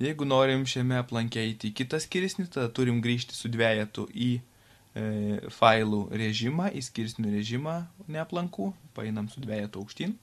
Jeigu 0.00 0.24
norim 0.24 0.64
šiame 0.64 0.96
aplanke 1.02 1.44
įti 1.44 1.68
į 1.68 1.74
kitą 1.82 2.00
skirsnį, 2.00 2.46
tada 2.54 2.68
turim 2.72 3.02
grįžti 3.04 3.34
su 3.36 3.48
dviejetu 3.52 4.08
į 4.14 4.38
e, 4.38 4.40
failų 5.52 6.08
režimą, 6.22 6.70
į 6.72 6.80
skirsnių 6.88 7.28
režimą 7.34 7.86
neaplankų, 8.08 8.72
paeinam 8.96 9.28
su 9.28 9.40
dviejetu 9.44 9.78
aukštyn. 9.82 10.16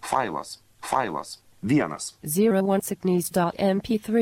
failas, 0.00 0.60
failas, 0.80 1.42
1, 1.62 2.14
01sickneys.mp3. 2.24 4.12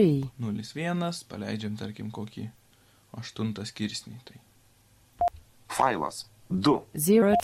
0,1, 0.41 1.25
paleidžiam 1.31 1.77
tarkim 1.79 2.11
kokį 2.11 2.51
aštuntą 3.21 3.65
skirsnį. 3.69 4.17
Tai 4.29 4.37
failas, 5.77 6.23
2, 6.51 6.81
0 6.95 7.35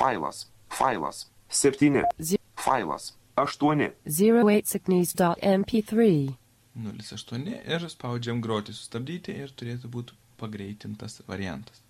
failas, 0.00 0.46
failas, 0.72 1.26
7, 1.50 2.02
Zi- 2.18 2.38
failas, 2.56 3.12
8, 3.36 3.90
08sickneys.mp3. 4.06 6.34
0,8 6.80 7.48
ir 7.74 7.88
spaudžiam 7.90 8.40
groti 8.40 8.72
sustabdyti 8.72 9.32
ir 9.44 9.50
turėtų 9.60 9.88
būti 9.96 10.12
pagreitintas 10.40 11.20
variantas. 11.28 11.82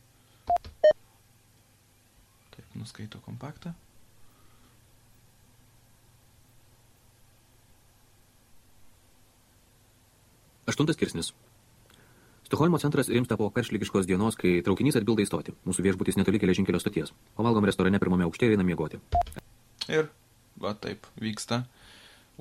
Taip, 2.50 2.66
nuskaito 2.74 3.18
kompaktą. 3.26 3.74
Aštuntas 10.70 10.96
skirsnis. 10.96 11.32
Stokholmo 12.50 12.78
centras 12.82 13.06
rimsta 13.06 13.36
po 13.38 13.46
karšlygiškos 13.54 14.08
dienos, 14.10 14.34
kai 14.34 14.56
traukinys 14.66 14.96
atbilda 14.98 15.22
įstoti. 15.22 15.52
Mūsų 15.62 15.84
viešbutis 15.86 16.16
netoli 16.18 16.40
geležinkelio 16.42 16.80
stoties. 16.82 17.12
Pavalgom 17.38 17.68
restorane 17.68 18.00
pirmame 18.02 18.26
aukšte 18.26 18.48
ir 18.48 18.56
einam 18.56 18.66
miegoti. 18.66 18.98
Ir 19.86 20.08
va 20.58 20.72
taip 20.74 21.06
vyksta 21.22 21.60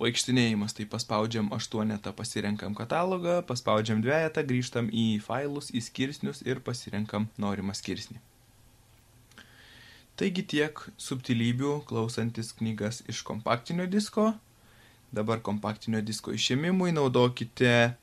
vaikštinėjimas. 0.01 0.73
Tai 0.79 0.87
paspaudžiam 0.95 1.53
aštuonetą, 1.53 2.15
pasirenkam 2.17 2.73
katalogą, 2.73 3.37
paspaudžiam 3.45 4.01
dviejatą, 4.01 4.47
grįžtam 4.49 4.89
į 4.89 5.05
failus, 5.21 5.69
į 5.69 5.85
skirsnius 5.91 6.41
ir 6.41 6.65
pasirenkam 6.65 7.29
norimą 7.37 7.77
skirsnį. 7.77 8.17
Taigi 10.17 10.49
tiek 10.57 10.87
subtilybių 10.97 11.83
klausantis 11.85 12.49
knygas 12.57 13.03
iš 13.05 13.21
kompaktinio 13.29 13.85
disko. 13.85 14.31
Dabar 15.13 15.45
kompaktinio 15.45 16.01
disko 16.01 16.33
išėmimui 16.33 16.97
naudokite 16.97 17.93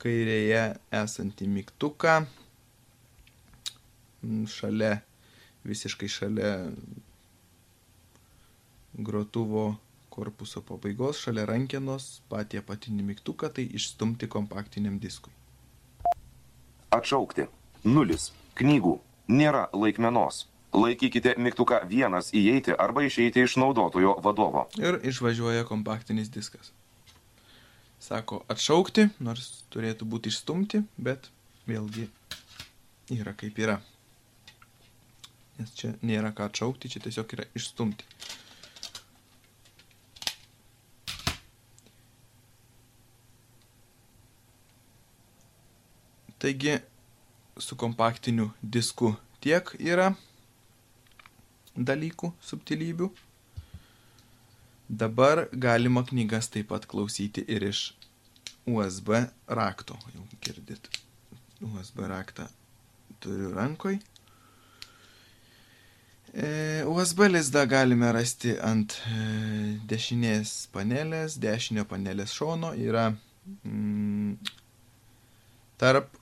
kairėje 0.00 0.64
esantį 1.02 1.48
mygtuką. 1.58 2.16
Mm, 4.24 4.46
Šalia, 4.50 4.96
visiškai 5.68 6.08
šalia 6.08 6.54
grotuvo 8.94 9.76
korpuso 10.10 10.62
pabaigos, 10.66 11.20
šalia 11.22 11.46
rankenos, 11.48 12.20
patį 12.32 12.60
apatinį 12.64 13.06
mygtuką, 13.12 13.52
tai 13.54 13.68
išstumti 13.78 14.28
kompaktiniam 14.28 14.98
diskui. 14.98 15.32
atšaukti, 16.90 17.46
0, 17.86 18.16
knygų, 18.58 18.96
nėra 19.30 19.68
laikmenos. 19.72 20.46
Laikykite 20.74 21.34
mygtuką 21.38 21.80
1 21.90 22.30
įeiti 22.34 22.74
arba 22.74 23.02
išeiti 23.06 23.42
iš 23.46 23.56
naudotojo 23.62 24.16
vadovo. 24.22 24.66
Ir 24.78 25.00
išvažiuoja 25.06 25.64
kompaktinis 25.66 26.30
diskas. 26.30 26.72
Sako 28.00 28.40
atšaukti, 28.48 29.10
nors 29.20 29.50
turėtų 29.72 30.06
būti 30.08 30.32
išstumti, 30.32 30.80
bet 30.96 31.28
vėlgi 31.68 32.06
yra 33.12 33.34
kaip 33.36 33.58
yra. 33.60 33.76
Nes 35.58 35.74
čia 35.76 35.92
nėra 36.00 36.32
ką 36.32 36.48
atšaukti, 36.48 36.88
čia 36.88 37.02
tiesiog 37.04 37.36
yra 37.36 37.44
išstumti. 37.58 38.08
Taigi 46.40 46.78
su 47.60 47.76
kompaktiniu 47.76 48.46
disku 48.62 49.12
tiek 49.44 49.74
yra 49.76 50.14
dalykų, 51.76 52.32
subtilybių. 52.40 53.10
Dabar 54.90 55.46
galima 55.52 56.02
knygas 56.02 56.48
taip 56.50 56.72
pat 56.72 56.86
klausyti 56.90 57.44
ir 57.46 57.62
iš 57.62 57.92
USB 58.66 59.12
rakto. 59.46 59.94
Jau 60.14 60.24
girdit. 60.42 60.88
USB 61.60 62.08
raktą 62.10 62.48
turiu 63.20 63.52
rankoj. 63.54 64.00
E, 66.34 66.82
USB 66.86 67.28
lizdą 67.28 67.66
galime 67.70 68.10
rasti 68.12 68.56
ant 68.62 68.96
e, 69.06 69.22
dešinės 69.90 70.68
panelės, 70.74 71.38
dešinio 71.38 71.86
panelės 71.90 72.34
šono 72.34 72.70
yra 72.74 73.12
mm, 73.62 74.36
tarp 75.78 76.14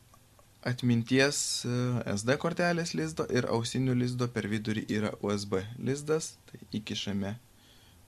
atminties 0.68 1.42
e, 1.64 1.74
SD 2.18 2.36
kortelės 2.40 2.92
lizdo 2.96 3.28
ir 3.32 3.48
ausinių 3.48 3.96
lizdo 4.04 4.28
per 4.32 4.48
vidurį 4.48 4.86
yra 5.00 5.12
USB 5.24 5.62
lizdas, 5.76 6.34
tai 6.48 6.64
įkišame 6.80 7.36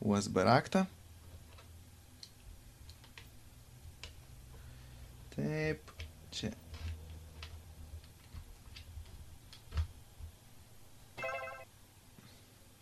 USB 0.00 0.36
raktą. 0.44 0.84
Taip, 5.36 5.92
čia. 6.30 6.50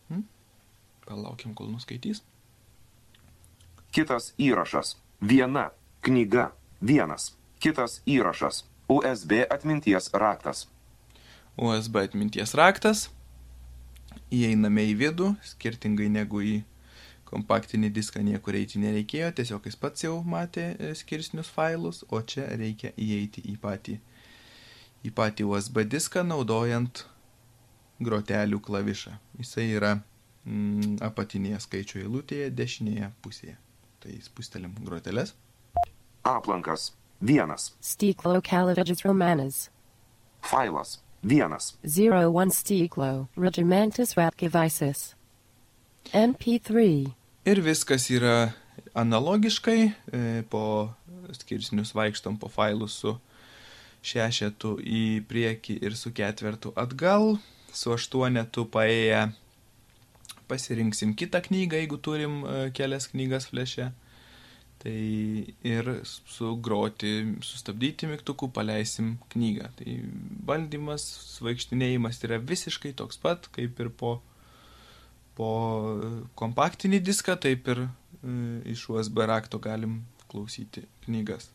Hmm? 0.08 0.24
Palaukiam, 1.06 1.54
kol 1.54 1.70
nuskaitys. 1.74 2.22
Kitas 3.90 4.32
įrašas. 4.38 4.96
Viena 5.20 5.70
knyga. 6.06 6.52
Vienas. 6.80 7.34
Kitas 7.58 8.00
įrašas. 8.06 8.64
USB 8.88 9.42
atminties 9.50 10.10
raktas. 10.14 10.68
USB 11.58 11.98
atminties 12.06 12.54
raktas. 12.54 13.08
Įeiname 14.30 14.86
į 14.92 14.94
vidų, 15.02 15.32
skirtingai 15.44 16.08
negu 16.12 16.40
į 16.44 16.56
kompaktinį 17.28 17.90
diską 17.94 18.22
niekur 18.24 18.56
eiti 18.58 18.80
nereikėjo, 18.82 19.30
tiesiog 19.40 19.68
jis 19.68 19.76
pats 19.80 20.04
jau 20.06 20.16
matė 20.24 20.70
e, 20.72 20.92
skirsnius 20.96 21.50
failus, 21.52 22.02
o 22.08 22.20
čia 22.22 22.48
reikia 22.56 22.94
įeiti 22.96 23.44
į 23.52 23.56
patį, 23.62 23.98
į 25.04 25.14
patį 25.14 25.48
USB 25.52 25.84
diską 25.84 26.24
naudojant 26.26 27.04
grotelių 28.00 28.60
klavišą. 28.64 29.16
Jisai 29.40 29.66
yra 29.76 29.96
mm, 29.98 31.00
apatinėje 31.04 31.60
skaičių 31.66 32.04
eilutėje, 32.04 32.52
dešinėje 32.54 33.10
pusėje. 33.24 33.58
Tai 33.98 34.14
spustelim 34.22 34.76
groteles. 34.86 35.34
Aplankas. 36.22 36.92
Vienas. 37.20 37.72
Stiklo 37.82 38.40
Kalavidges 38.42 39.02
Romanas. 39.04 39.68
Failas. 40.40 41.00
Vienas. 41.22 41.76
01 41.82 42.54
Stiklo 42.54 43.28
Regimentus 43.36 44.14
Ratkivisis. 44.14 45.14
MP3. 46.14 47.17
Ir 47.48 47.62
viskas 47.64 48.10
yra 48.12 48.50
analogiškai, 48.92 49.80
e, 50.12 50.42
po 50.52 50.92
skirsnius 51.32 51.94
vaikštom 51.96 52.36
po 52.36 52.50
failus 52.52 52.98
su 53.00 53.14
šešetu 54.04 54.74
į 54.84 55.04
priekį 55.30 55.78
ir 55.80 55.96
su 55.96 56.12
ketvertu 56.12 56.74
atgal, 56.76 57.38
su 57.72 57.94
aštuonetu 57.94 58.66
paėję 58.68 59.22
pasirinksim 60.50 61.14
kitą 61.16 61.40
knygą, 61.48 61.80
jeigu 61.80 61.96
turim 61.96 62.42
e, 62.44 62.68
kelias 62.76 63.08
knygas 63.14 63.48
fleše. 63.48 63.94
Tai 64.84 64.98
ir 65.72 65.88
sugroti, 66.04 67.14
sustabdyti 67.42 68.12
mygtukų, 68.12 68.52
paleisim 68.52 69.16
knygą. 69.32 69.72
Tai 69.80 69.96
valdymas, 70.52 71.08
vaikštinėjimas 71.48 72.20
yra 72.28 72.38
visiškai 72.44 72.92
toks 73.00 73.18
pat, 73.24 73.48
kaip 73.56 73.80
ir 73.80 73.88
po 73.88 74.18
po 75.38 75.50
kompaktinį 76.38 76.98
diską, 77.06 77.36
taip 77.40 77.70
ir 77.70 77.84
e, 77.86 77.88
iš 78.74 78.88
USB 78.90 79.22
rakto 79.30 79.60
galim 79.62 80.00
klausyti 80.28 80.82
knygas. 81.06 81.52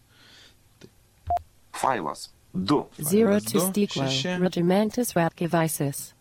Failas. 1.73 2.29
Du. 2.53 2.83
Failas 2.95 3.47
02 3.49 3.53
du, 3.53 3.61
Stiklo 3.67 4.07
šeši. 4.07 4.35
Regimentus 4.43 5.15
Ratkivisis. 5.17 6.13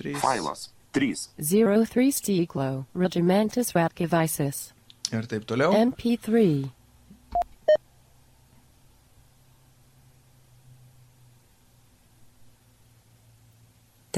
3 0.00 0.16
Failas. 0.22 0.68
Trys. 0.94 1.28
03 1.38 2.12
Stiklo 2.14 2.84
Regimentus 2.94 3.74
Ratkivisis. 3.76 4.70
ir 5.12 5.26
taip 5.26 5.44
toliau. 5.46 5.74
MP3. 5.74 6.70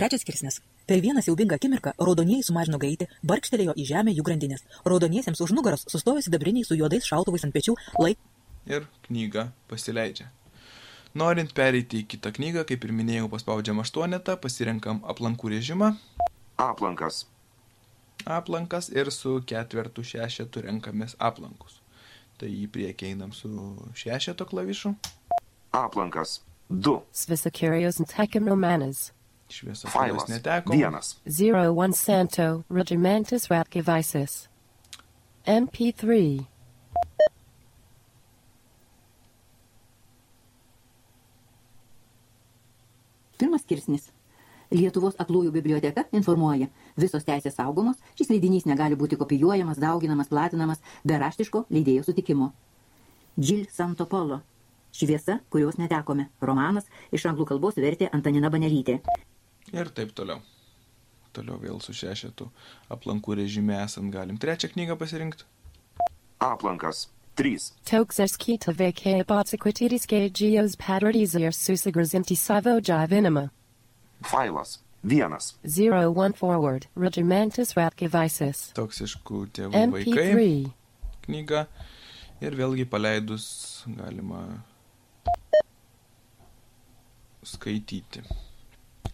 Trečias 0.02 0.20
skirsnis. 0.20 0.56
Per 0.86 1.00
vieną 1.00 1.22
siaubingą 1.22 1.54
akimirką 1.54 1.92
raudonieji 1.94 2.42
sumažino 2.42 2.78
greitį, 2.82 3.06
barkštelėjo 3.22 3.76
į 3.78 3.84
žemę 3.86 4.10
jų 4.16 4.24
grandinės. 4.26 4.64
Raudoniesiems 4.82 5.38
už 5.44 5.52
nugaros 5.54 5.84
sustojo 5.86 6.18
sidabriniai 6.26 6.66
su 6.66 6.74
juodais 6.74 7.06
šautuvais 7.06 7.44
ant 7.46 7.54
pečių, 7.54 7.76
laik 8.02 8.18
ir 8.66 8.88
knygą 9.06 9.44
pasileidžia. 9.70 10.26
Norint 11.14 11.54
pereiti 11.54 12.02
į 12.02 12.08
kitą 12.16 12.34
knygą, 12.34 12.66
kaip 12.72 12.82
ir 12.82 12.96
minėjau, 12.98 13.30
paspaudžiam 13.30 13.78
aštuonetą, 13.84 14.36
pasirenkam 14.42 15.04
aplankų 15.06 15.54
režimą, 15.54 15.92
Aplankas. 16.58 17.22
aplankas 18.26 18.90
ir 18.90 19.14
su 19.14 19.38
ketvertu 19.46 20.02
šešetu 20.02 20.66
renkamės 20.66 21.14
aplankus. 21.30 21.78
Tai 22.42 22.50
į 22.50 22.66
priekį 22.74 23.12
einam 23.14 23.30
su 23.30 23.54
šešeto 23.94 24.50
klavišu, 24.50 24.96
Aplankas. 25.70 26.40
2. 26.70 27.00
Svisakirios 27.12 28.00
and 28.00 28.08
Tekim 28.08 28.48
Romanas. 28.48 29.12
Šviesos 29.52 29.90
Failas. 29.92 30.28
neteko. 30.28 30.72
1. 30.72 30.98
01 31.26 31.92
Santo 31.98 32.64
Regimentus 32.70 33.48
Ratkivisis. 33.50 34.48
MP3. 35.46 36.44
Pirmas 43.38 43.64
skirsnis. 43.66 44.12
Lietuvos 44.72 45.18
aklųjų 45.20 45.50
biblioteka 45.52 46.06
informuoja, 46.16 46.70
visos 46.96 47.26
teisės 47.26 47.58
saugomos, 47.58 47.98
šis 48.16 48.30
leidinys 48.32 48.64
negali 48.64 48.96
būti 48.96 49.18
kopijuojamas, 49.20 49.80
dauginamas, 49.82 50.30
platinamas 50.32 50.80
be 51.04 51.18
raštiško 51.20 51.66
leidėjo 51.68 52.06
sutikimo. 52.06 52.52
Džil 53.36 53.66
Santopolo. 53.72 54.40
Šviesa, 54.92 55.38
kurios 55.52 55.78
netekome. 55.80 56.28
Romanas 56.40 56.88
iš 57.12 57.26
anglų 57.28 57.46
kalbos 57.48 57.76
vertė 57.80 58.08
Antanina 58.12 58.50
Banelytė. 58.52 58.98
Ir 59.70 59.90
taip 59.94 60.12
toliau. 60.16 60.42
Toliau 61.32 61.56
vėl 61.62 61.78
su 61.80 61.94
šešetu 61.96 62.50
aplankų 62.92 63.38
režime 63.40 63.78
esant 63.80 64.12
galim 64.12 64.36
trečią 64.40 64.72
knygą 64.74 64.98
pasirinkti. 65.00 65.46
Aplankas. 66.42 67.06
3. 67.40 67.70
Toxerskita 67.88 68.74
veke 68.76 69.22
botsequititis 69.24 70.04
geos 70.36 70.76
paradisier 70.76 71.54
susigresinti 71.56 72.36
savo 72.36 72.76
jivinima. 72.80 73.48
Failas. 74.20 74.82
1. 75.02 75.54
01 75.64 76.36
Forward 76.38 76.86
Regimentus 76.94 77.72
Ratkivisis. 77.74 78.68
Toksiškų 78.76 79.40
tėvų 79.56 79.86
vaikai 79.96 80.26
MP3. 80.28 80.44
knyga. 81.24 81.64
Ir 82.42 82.54
vėlgi 82.58 82.84
paleidus 82.90 83.46
galima 83.86 84.44
skaityti, 87.46 88.22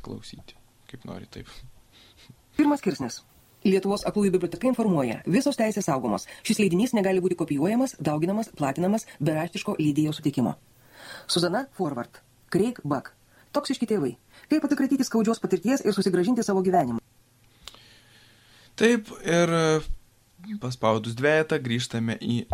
klausyti, 0.08 0.56
kaip 0.90 1.04
nori 1.08 1.28
taip. 1.30 1.50
Pirmas 2.58 2.82
skirsnis. 2.82 3.20
Lietuvos 3.66 4.04
aklųjų 4.06 4.36
biblioteka 4.36 4.68
informuoja, 4.70 5.18
visos 5.26 5.58
teisės 5.58 5.88
saugomos. 5.90 6.28
Šis 6.46 6.60
leidinys 6.62 6.94
negali 6.94 7.22
būti 7.22 7.36
kopijuojamas, 7.38 7.96
dauginamas, 7.98 8.50
platinamas 8.58 9.06
be 9.18 9.34
raštiško 9.34 9.76
leidėjo 9.80 10.14
sutikimo. 10.14 10.54
Suzana 11.26 11.66
Forward. 11.74 12.22
Craig 12.54 12.78
Buck. 12.84 13.12
Toksiški 13.52 13.88
tėvai. 13.90 14.14
Kaip 14.48 14.64
atsikratyti 14.64 15.06
skaudžios 15.06 15.42
patirties 15.42 15.82
ir 15.84 15.96
susigražinti 15.96 16.44
savo 16.46 16.62
gyvenimą. 16.64 17.02
Taip, 18.78 19.10
ir 19.26 19.54
e, 19.58 19.62
paspaudus 20.62 21.16
dviejatą 21.18 21.58
grįžtame 21.62 22.14
į 22.22 22.44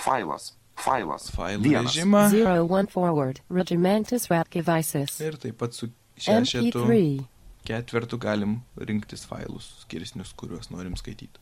Failas. 0.00 0.54
Failas. 0.80 1.28
failų 1.30 1.70
1. 1.70 1.84
režimą 1.86 2.22
01 2.32 2.88
Forward 2.90 3.38
Regimentus 3.52 4.26
Ratkivisis. 4.30 5.20
ir 5.22 5.36
taip 5.38 5.60
pat 5.60 5.76
su 5.76 5.90
šešetu 6.16 6.84
MP3. 6.84 7.24
ketvertu 7.64 8.18
galim 8.18 8.60
rinktis 8.76 9.26
failus, 9.26 9.70
skirsnius, 9.84 10.32
kuriuos 10.36 10.70
norim 10.70 10.96
skaityti. 10.96 11.40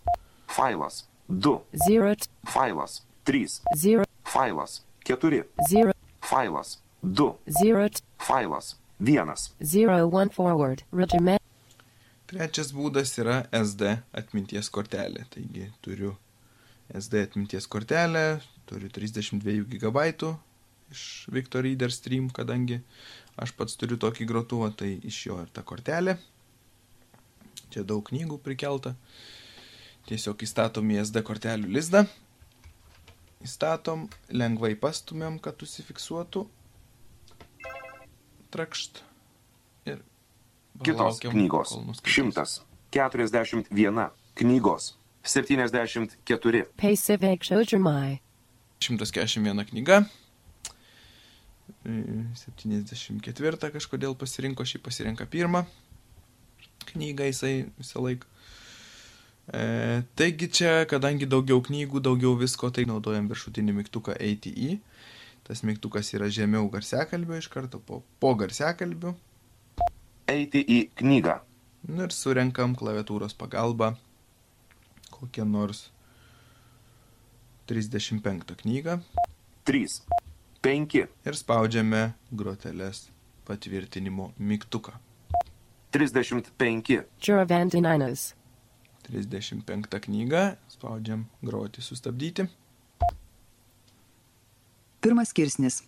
Failas. 0.48 1.04
2. 1.28 1.60
0 1.88 2.16
Failas. 2.52 3.02
3. 3.24 3.60
0 3.76 4.04
Failas. 4.24 4.82
4. 5.04 5.44
0 5.70 5.92
Failas. 6.20 6.78
2. 7.02 7.34
0 7.62 7.90
Failas. 8.18 8.76
1. 9.00 9.50
01 9.60 10.30
Forward 10.30 10.84
Regiment 10.92 11.42
Trečias 12.32 12.70
būdas 12.72 13.10
yra 13.20 13.42
SD 13.52 13.96
atminties 14.16 14.70
kortelė. 14.72 15.26
Taigi 15.28 15.66
turiu 15.84 16.14
SD 16.96 17.20
atminties 17.26 17.66
kortelę, 17.68 18.40
turiu 18.64 18.88
32 18.88 19.66
GB 19.68 20.04
iš 20.92 21.02
Victor 21.32 21.64
Reader 21.66 21.92
Stream, 21.92 22.30
kadangi 22.30 22.80
aš 23.40 23.52
pats 23.56 23.76
turiu 23.80 23.96
tokį 24.00 24.26
grotuvą, 24.28 24.70
tai 24.76 24.96
iš 25.08 25.26
jo 25.26 25.38
ir 25.42 25.50
ta 25.52 25.62
kortelė. 25.66 26.16
Čia 27.72 27.84
daug 27.88 28.04
knygų 28.04 28.38
prikelta. 28.44 28.94
Tiesiog 30.08 30.42
įstatom 30.44 30.90
į 30.92 30.98
SD 31.04 31.22
kortelių 31.24 31.70
lizdą. 31.72 32.04
Įstatom, 33.42 34.08
lengvai 34.30 34.74
pastumėm, 34.78 35.38
kad 35.42 35.62
užsifiksuotų. 35.64 36.44
Trakšt. 38.52 39.02
Ir 39.88 40.02
Kitos 40.84 41.22
knygos. 41.24 41.72
kol 41.72 41.86
nuskaitys. 41.88 42.60
141 42.92 44.10
knygos. 44.36 44.92
74. 45.24 46.66
Pasivek 46.76 47.44
Shojamai 47.46 48.20
141 48.82 49.64
knyga. 49.70 50.02
E, 51.82 51.94
74 52.38 53.72
kažkodėl 53.74 54.14
pasirinko, 54.18 54.66
šį 54.66 54.82
pasirinka 54.84 55.26
pirmą 55.30 55.64
knygą 56.92 57.28
jisai 57.30 57.54
visą 57.78 58.02
laiką. 58.02 58.28
E, 59.52 60.02
taigi 60.18 60.48
čia, 60.58 60.72
kadangi 60.90 61.26
daugiau 61.26 61.62
knygų, 61.64 62.02
daugiau 62.04 62.36
visko, 62.38 62.70
tai 62.74 62.86
naudojam 62.90 63.28
viršutinį 63.30 63.74
mygtuką 63.80 64.16
eiti 64.22 64.52
į. 64.52 64.78
Tas 65.46 65.64
mygtukas 65.66 66.12
yra 66.14 66.28
žemiau 66.30 66.68
garsiakalbio 66.70 67.40
iš 67.40 67.48
karto 67.50 67.80
po, 67.82 68.02
po 68.22 68.34
garsiakalbiu. 68.38 69.16
Eiti 70.30 70.62
į 70.62 70.78
knygą. 71.00 71.40
Nu 71.90 72.06
ir 72.06 72.14
surenkam 72.14 72.76
klaviatūros 72.78 73.34
pagalba 73.34 73.96
kokią 75.10 75.44
nors 75.46 75.88
35 77.66 78.54
knygą 78.62 79.00
3. 79.66 80.21
5. 80.62 80.94
ir 81.26 81.34
spaudžiame 81.34 82.12
grotelės 82.30 83.08
patvirtinimo 83.48 84.28
mygtuką. 84.38 84.92
35. 85.90 87.00
Juravandininas 87.26 88.28
35 89.08 89.98
knygą, 90.06 90.44
spaudžiam 90.70 91.24
groti 91.42 91.82
sustabdyti. 91.82 92.46
Pirmas 95.02 95.34
skirsnis. 95.34 95.82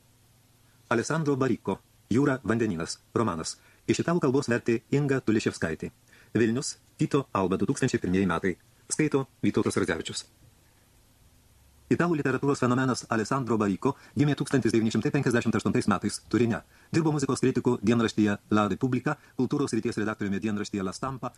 Alessandro 0.91 1.37
Bariko. 1.39 1.79
Jūra 2.11 2.41
vandenynas. 2.43 2.99
Romanas. 3.15 3.55
Iš 3.87 4.03
italų 4.03 4.27
kalbos 4.27 4.51
vertė 4.51 4.81
Inga 4.91 5.21
Tuliševskaitė. 5.23 5.93
Vilnius. 6.35 6.81
Tito 6.99 7.29
Alba 7.31 7.63
2001 7.63 8.27
metai. 8.27 8.57
Skaito 8.91 9.29
Vytautas 9.39 9.79
Radzevičius. 9.79 10.27
Italų 11.93 12.17
literatūros 12.17 12.63
fenomenas 12.65 13.05
Alessandro 13.13 13.59
Bariko 13.61 13.95
gimė 14.17 14.37
1958 14.41 15.91
metais 15.93 16.21
Turine. 16.33 16.63
Dirbo 16.95 17.13
muzikos 17.13 17.41
kritikų 17.43 17.79
dienraštyje 17.83 18.37
La 18.55 18.65
Repubblica, 18.71 19.17
kultūros 19.39 19.73
ryties 19.75 19.97
redaktoriumi 20.01 20.41
dienraštyje 20.41 20.83
La 20.87 20.93
Stampa. 20.97 21.33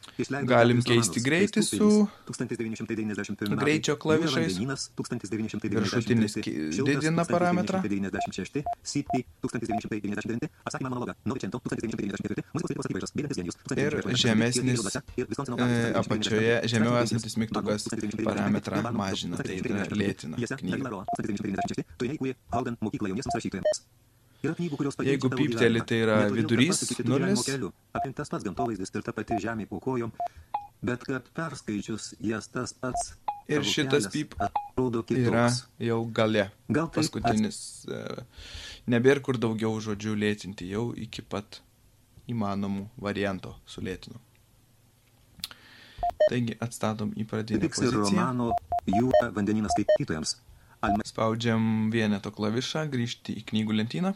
Galim 0.47 0.83
keisti 0.83 1.21
greitį 1.25 1.63
su 1.65 1.77
pilis 1.79 1.97
1991 2.29 3.51
metai. 3.51 3.65
greičio 3.65 3.97
klavišais. 3.97 4.57
Jūra 4.57 4.67
vandenynas 4.67 4.91
1993. 4.97 5.81
Viršutinis 5.81 6.35
ki- 6.45 6.55
Šilkas 6.77 7.01
didina 7.05 7.25
parametrą. 7.25 7.81
1996, 7.83 8.63
City 8.85 9.25
1999, 9.43 10.51
atsakymą 10.65 10.91
monologą, 10.91 11.15
Novicento 11.25 11.61
1994, 11.65 12.43
muzikos 12.55 12.69
kritikos 12.71 12.87
apybraižas, 12.87 13.13
Bėgantis 13.17 13.37
genijus 13.41 13.57
Ir 13.57 13.93
1998, 14.05 14.17
žemesnis, 14.17 14.81
e, 14.87 15.93
apačioje 15.97 16.55
1999, 16.63 16.69
žemiau 16.73 16.95
esantis 17.03 17.37
mygtukas 17.41 17.81
1999, 17.89 18.27
parametrą 18.29 18.93
mažina, 18.93 19.37
tai 19.37 19.57
yra 19.57 19.85
1999, 19.87 19.97
lėtina 20.01 20.37
Jose 20.41 20.57
knygą. 20.61 20.71
Dalimaro 20.77 21.05
1996, 21.17 21.85
Turine 21.99 22.15
įkūrė 22.19 22.35
Howden 22.53 22.77
mokyklą 22.81 23.07
jauniesiams 23.13 23.37
rašytojams. 23.39 23.79
Knygų, 24.55 24.91
Jeigu 25.07 25.31
pypteli, 25.33 25.83
tai 25.83 25.99
yra 26.05 26.19
vidurys, 26.31 26.83
nulis. 26.83 26.97
gyvenimo 27.01 27.45
kelių, 27.47 27.73
Aplink 27.99 28.17
tas 28.17 28.31
pats 28.33 28.45
gamtovaizdis 28.47 28.93
ir 28.95 29.03
ta 29.07 29.13
pati 29.17 29.39
žemė 29.43 29.67
po 29.71 29.81
kojom, 29.81 30.13
bet 30.87 31.05
kad 31.09 31.27
perskaičius 31.37 32.15
jas 32.21 32.49
tas 32.53 32.73
pats 32.73 33.15
Ir 33.49 33.63
šitas 33.63 34.09
pyp 34.11 34.35
Yra 35.15 35.47
jau 35.79 36.01
gale. 36.11 36.49
Gal 36.69 36.89
tai 36.91 37.03
Paskutinis. 37.05 37.87
e, 37.87 38.25
Nebėra 38.91 39.23
kur 39.23 39.39
daugiau 39.39 39.79
žodžių 39.83 40.17
lėtinti, 40.19 40.67
jau 40.71 40.89
iki 40.95 41.23
pat 41.23 41.61
įmanomų 42.29 42.89
varianto 42.99 43.55
sulėtinu. 43.71 44.19
Taigi 46.27 46.57
atstatom 46.59 47.13
į 47.15 47.27
pradinę 47.31 47.63
Tiks 47.63 47.79
poziciją. 47.79 48.03
romano 48.03 48.51
Jūra 48.91 49.31
vandenynas 49.35 49.75
skaitytojams. 49.77 50.37
Spaudžiam 51.07 51.89
vieneto 51.91 52.31
klavišą, 52.35 52.85
grįžti 52.91 53.39
į 53.41 53.47
knygų 53.51 53.79
lentyną. 53.81 54.13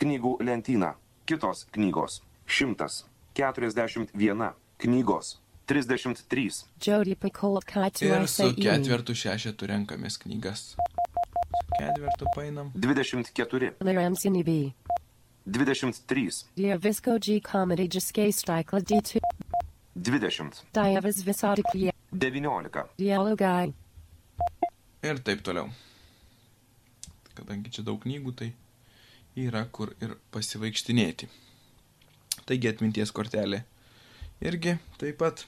Knygų 0.00 0.36
lentyna. 0.44 0.94
Kitos 1.26 1.66
knygos. 1.76 2.20
100. 2.46 3.04
41 3.34 4.52
knygos, 4.78 5.38
33 5.66 6.64
Jody 6.80 7.14
Picoult 7.14 7.64
Kai 7.64 7.90
to 7.90 8.04
Ir 8.04 8.26
su 8.28 8.48
ICE. 8.48 8.56
ketvertu 8.64 9.14
šešetu 9.14 9.68
renkamės 9.70 10.18
knygas. 10.18 10.74
Su 10.74 11.76
ketvertu 11.78 12.26
painam. 12.34 12.72
24 12.74 13.70
Liramsini 13.80 14.42
B. 14.44 14.72
23 15.46 16.44
Dear 16.56 16.78
Visco 16.78 17.18
G 17.18 17.40
Comedy 17.40 17.86
Jiske 17.88 18.26
Stikla 18.32 18.80
D2. 18.80 19.20
20 19.96 20.64
Diavas 20.74 21.22
Visadiklia. 21.24 21.92
19 22.12 22.84
Yellow 22.98 23.36
Guy. 23.36 23.72
Ir 25.02 25.22
taip 25.24 25.42
toliau. 25.46 25.70
Kadangi 27.34 27.70
čia 27.70 27.82
daug 27.86 28.02
knygų, 28.02 28.34
tai 28.36 28.50
yra 29.38 29.64
kur 29.72 29.94
ir 30.02 30.16
pasivaikštinėti. 30.34 31.28
Taigi 32.48 32.70
atminties 32.70 33.12
kortelė 33.14 33.62
irgi 34.42 34.76
taip 34.98 35.20
pat. 35.20 35.44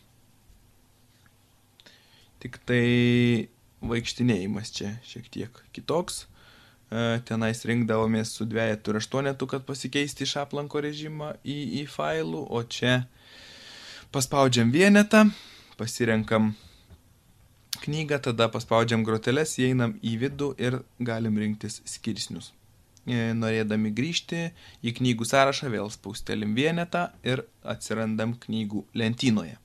Tik 2.43 2.59
tai 2.67 3.49
vaikštinėjimas 3.83 4.73
čia 4.75 4.97
šiek 5.07 5.29
tiek 5.33 5.63
kitoks. 5.75 6.25
E, 6.93 7.21
Tenais 7.27 7.63
rinkdavomės 7.67 8.35
su 8.37 8.47
dviejetu 8.47 8.93
ir 8.93 9.01
aštuonetu, 9.01 9.49
kad 9.51 9.67
pasikeisti 9.67 10.27
iš 10.27 10.37
aplanko 10.43 10.83
režimą 10.83 11.33
į, 11.43 11.59
į 11.83 11.85
failų, 11.91 12.45
o 12.51 12.63
čia 12.63 13.05
paspaudžiam 14.15 14.73
vienetą, 14.75 15.25
pasirenkam 15.79 16.53
knygą, 17.83 18.21
tada 18.29 18.51
paspaudžiam 18.53 19.07
groteles, 19.07 19.57
įeinam 19.59 19.97
į 20.03 20.17
vidų 20.27 20.53
ir 20.61 20.83
galim 21.03 21.39
rinktis 21.41 21.81
skirsnius. 21.89 22.53
E, 23.07 23.33
Norėdami 23.35 23.91
grįžti 23.95 24.45
į 24.85 24.95
knygų 24.99 25.27
sąrašą, 25.27 25.71
vėl 25.73 25.91
spaustelim 25.91 26.55
vienetą 26.55 27.09
ir 27.27 27.45
atsirandam 27.67 28.37
knygų 28.45 28.85
lentynoje. 28.99 29.59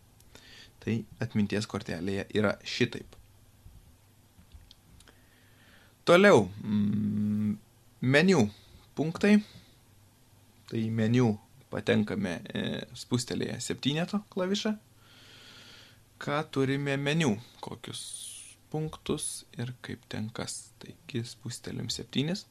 Tai 0.84 0.96
atminties 1.22 1.68
kortelėje 1.70 2.28
yra 2.38 2.56
šitaip. 2.66 3.16
Toliau. 6.08 6.48
mm, 6.64 7.58
Meniu 8.02 8.48
punktai. 8.96 9.38
Tai 10.68 10.82
meniu 10.92 11.38
patenkame 11.72 12.40
e, 12.52 12.62
spustelėje 12.96 13.60
septyneto 13.64 14.20
klavišą 14.34 14.76
ką 16.18 16.38
turime 16.52 16.98
meniu, 16.98 17.36
kokius 17.62 18.02
punktus 18.72 19.46
ir 19.58 19.74
kaip 19.86 20.04
ten 20.10 20.30
kas. 20.34 20.72
Taigi 20.82 21.24
spūstelim 21.26 21.92
septynis. 21.94 22.46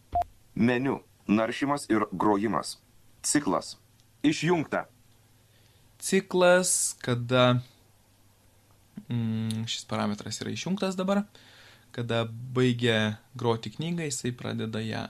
Meniu, 0.56 0.98
naršymas 1.28 1.86
ir 1.92 2.08
grojimas, 2.12 2.76
ciklas, 3.22 3.76
išjungta, 4.26 4.86
Ciklas, 5.98 6.96
kada 7.00 7.60
mm, 9.08 9.64
šis 9.66 9.84
parametras 9.84 10.40
yra 10.40 10.50
išjungtas 10.50 10.96
dabar, 10.96 11.22
kada 11.90 12.24
baigia 12.54 13.16
groti 13.34 13.72
knygą, 13.72 14.04
jisai 14.04 14.32
pradeda 14.36 14.80
ją 14.80 15.06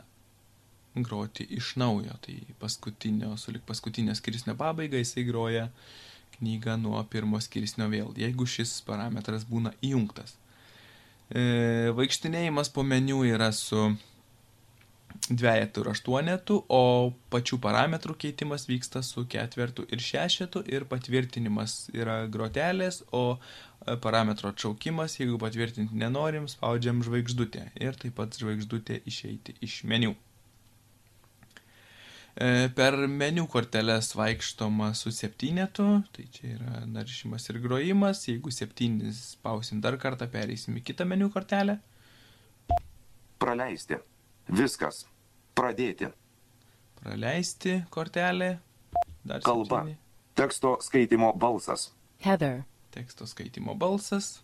groti 0.95 1.47
iš 1.51 1.75
naujo. 1.77 2.15
Tai 2.21 2.37
paskutinio, 2.61 3.35
sulik 3.37 3.67
paskutinio 3.67 4.15
skirsnio 4.15 4.55
pabaiga 4.57 4.97
jisai 4.97 5.25
groja 5.27 5.69
knygą 6.39 6.77
nuo 6.79 7.03
pirmo 7.11 7.41
skirsnio 7.41 7.89
vėl, 7.91 8.13
jeigu 8.17 8.47
šis 8.47 8.79
parametras 8.87 9.45
būna 9.49 9.75
įjungtas. 9.83 10.37
E, 11.29 11.91
vaikštinėjimas 11.97 12.71
po 12.71 12.87
meniu 12.87 13.25
yra 13.27 13.51
su 13.53 13.89
dvejetu 15.29 15.83
ir 15.83 15.91
aštuonetu, 15.91 16.59
o 16.69 17.13
pačių 17.33 17.59
parametrų 17.63 18.15
keitimas 18.25 18.67
vyksta 18.69 19.03
su 19.03 19.27
ketvertu 19.31 19.87
ir 19.91 20.03
šešetu 20.03 20.63
ir 20.71 20.87
patvirtinimas 20.91 21.89
yra 21.95 22.21
grotelės, 22.31 23.03
o 23.11 23.25
e, 23.35 23.97
parametro 24.03 24.53
atšaukimas, 24.53 25.19
jeigu 25.19 25.41
patvirtinti 25.43 25.99
nenorim, 25.99 26.47
spaudžiam 26.51 27.03
žvaigždutę 27.07 27.71
ir 27.81 27.99
taip 27.99 28.17
pat 28.21 28.39
žvaigždutė 28.39 29.01
išeiti 29.07 29.57
iš 29.67 29.83
meniu. 29.91 30.15
E, 32.37 32.69
Per 32.77 32.99
meniu 33.09 33.47
korteles 33.51 34.13
vaikštoma 34.15 34.93
su 34.95 35.11
septynetu, 35.11 35.89
tai 36.15 36.29
čia 36.31 36.53
yra 36.55 36.83
naršymas 36.87 37.49
ir 37.51 37.63
grojimas, 37.65 38.27
jeigu 38.29 38.53
septynis 38.55 39.33
spausim 39.35 39.81
dar 39.81 39.99
kartą, 39.99 40.29
pereisim 40.31 40.77
į 40.79 40.85
kitą 40.93 41.09
meniu 41.09 41.33
kortelę. 41.35 41.81
praleisti, 43.39 43.95
viskas, 44.49 45.05
pradėti, 45.57 46.11
praleisti 47.03 47.83
kortelę. 47.91 48.59
Dar 49.27 49.43
kalba, 49.43 49.83
septyni. 49.83 49.97
teksto 50.35 50.77
skaitimo 50.81 51.33
balsas, 51.35 51.93
Heather. 52.25 52.63
Teksto 52.91 53.27
skaitimo 53.27 53.75
balsas. 53.75 54.43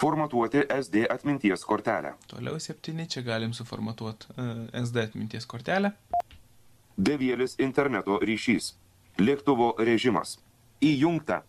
formatuoti 0.00 0.58
SD 0.82 1.06
atminties 1.10 1.64
kortelę, 1.64 2.14
Toliau 2.26 2.60
septyni, 2.60 3.06
čia 3.06 3.22
galim 3.22 3.52
suformatuoti 3.52 4.26
uh, 4.32 4.84
SD 4.84 5.02
atminties 5.02 5.46
kortelę. 5.46 5.92
bevėlis 6.96 7.56
interneto 7.58 8.18
ryšys, 8.18 8.74
lėktuvo 9.18 9.74
režimas, 9.78 10.38
įjungta, 10.80 11.42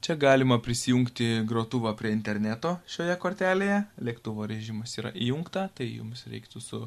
Čia 0.00 0.14
galima 0.16 0.56
prisijungti 0.62 1.42
grotuvą 1.44 1.90
prie 1.96 2.14
interneto 2.16 2.78
šioje 2.88 3.18
kortelėje. 3.20 3.82
Lėktuvo 4.00 4.46
režimas 4.48 4.94
yra 4.96 5.10
įjungta, 5.12 5.66
tai 5.76 5.90
jums 5.90 6.24
reiktų 6.30 6.62
su 6.64 6.80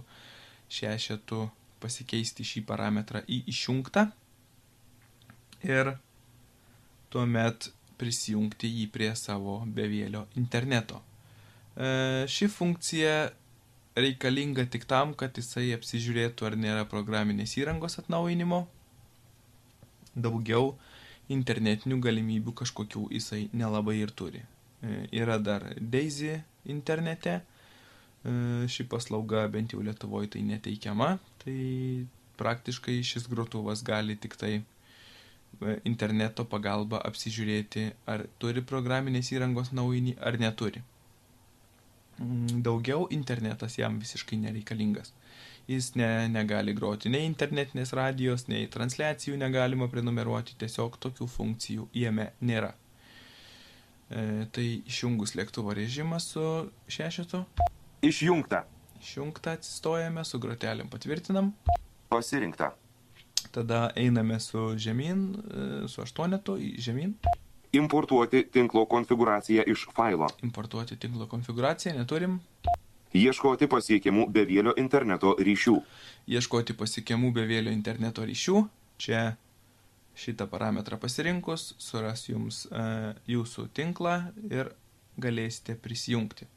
šešetu 0.74 1.44
pasikeisti 1.84 2.46
šį 2.48 2.64
parametrą 2.66 3.22
į 3.30 3.44
išjungtą. 3.54 4.08
Ir 5.68 5.92
tuomet 7.14 7.70
prisijungti 8.02 8.72
jį 8.80 8.88
prie 8.96 9.12
savo 9.20 9.60
bevėlio 9.78 10.26
interneto. 10.40 10.98
E, 11.78 12.26
ši 12.26 12.50
funkcija 12.50 13.14
reikalinga 13.94 14.66
tik 14.74 14.88
tam, 14.90 15.14
kad 15.14 15.38
jisai 15.38 15.70
apsižiūrėtų, 15.78 16.50
ar 16.50 16.58
nėra 16.58 16.88
programinės 16.90 17.54
įrangos 17.62 18.00
atnaujinimo. 18.02 18.64
Daugiau 20.18 20.74
internetinių 21.34 22.00
galimybių 22.04 22.54
kažkokių 22.64 23.08
jisai 23.18 23.48
nelabai 23.54 23.98
ir 24.02 24.14
turi. 24.16 24.44
E, 24.84 25.08
Yra 25.22 25.40
dar 25.42 25.66
Daisy 25.80 26.38
internete, 26.70 27.42
E, 28.24 28.68
ši 28.72 28.86
paslauga 28.88 29.44
bent 29.52 29.74
jau 29.76 29.82
Lietuvoje 29.84 30.30
tai 30.36 30.44
neteikiama, 30.48 31.18
tai 31.44 31.56
praktiškai 32.40 33.02
šis 33.04 33.28
grotuvas 33.28 33.84
gali 33.84 34.16
tik 34.16 34.38
tai 34.40 34.54
e, 34.56 35.74
interneto 35.90 36.46
pagalba 36.48 37.02
apsižiūrėti, 37.10 37.90
ar 38.08 38.24
turi 38.40 38.64
programinės 38.64 39.34
įrangos 39.36 39.74
naujinį, 39.76 40.16
ar 40.24 40.40
neturi. 40.40 40.84
Mm, 42.22 42.64
Daugiau 42.64 43.10
internetas 43.12 43.76
jam 43.82 44.00
visiškai 44.00 44.40
nereikalingas. 44.46 45.12
Jis 45.68 45.94
ne, 45.96 46.28
negali 46.28 46.74
groti 46.76 47.08
nei 47.12 47.24
internetinės 47.24 47.94
radijos, 47.96 48.50
nei 48.52 48.68
transliacijų 48.72 49.38
negalima 49.40 49.88
prenumeruoti, 49.88 50.58
tiesiog 50.60 50.98
tokių 51.06 51.28
funkcijų 51.32 51.88
jame 51.96 52.34
nėra. 52.44 52.74
E, 54.12 54.46
tai 54.52 54.66
išjungus 54.84 55.38
lėktuvo 55.40 55.72
režimą 55.78 56.20
su 56.20 56.44
šešetu, 56.92 57.46
išjungta, 58.04 58.66
išjungta 59.00 59.56
atsistojame, 59.58 60.26
su 60.28 60.42
grotelėm 60.44 60.92
patvirtinam, 60.92 61.54
pasirinkta, 62.12 62.74
tada 63.56 63.86
einame 63.96 64.42
su 64.44 64.74
žemyn, 64.76 65.24
e, 65.32 65.70
su 65.88 66.04
aštuonetu 66.04 66.60
į 66.60 66.76
žemyn, 66.84 67.16
importuoti 67.74 68.44
tinklo 68.54 68.84
konfiguraciją 68.92 69.64
iš 69.72 69.88
failo, 69.96 70.28
importuoti 70.46 71.00
tinklo 71.00 71.26
konfiguraciją, 71.32 71.96
neturim, 71.98 72.42
ieškoti 73.18 73.68
pasiekiamų 73.72 74.28
bevėlio 74.34 74.74
interneto 74.80 75.36
ryšių, 75.40 75.76
ieškoti 76.34 76.76
pasiekiamų 76.78 77.32
bevėlio 77.36 77.74
interneto 77.74 78.26
ryšių. 78.28 78.64
Čia 79.04 79.24
šitą 80.18 80.48
parametrą 80.50 81.00
pasirinkus 81.02 81.74
suras 81.82 82.28
jums 82.30 82.66
e, 82.70 82.84
jūsų 83.34 83.68
tinklą 83.74 84.18
ir 84.50 84.72
galėsite 85.22 85.76
prisijungti. 85.82 86.48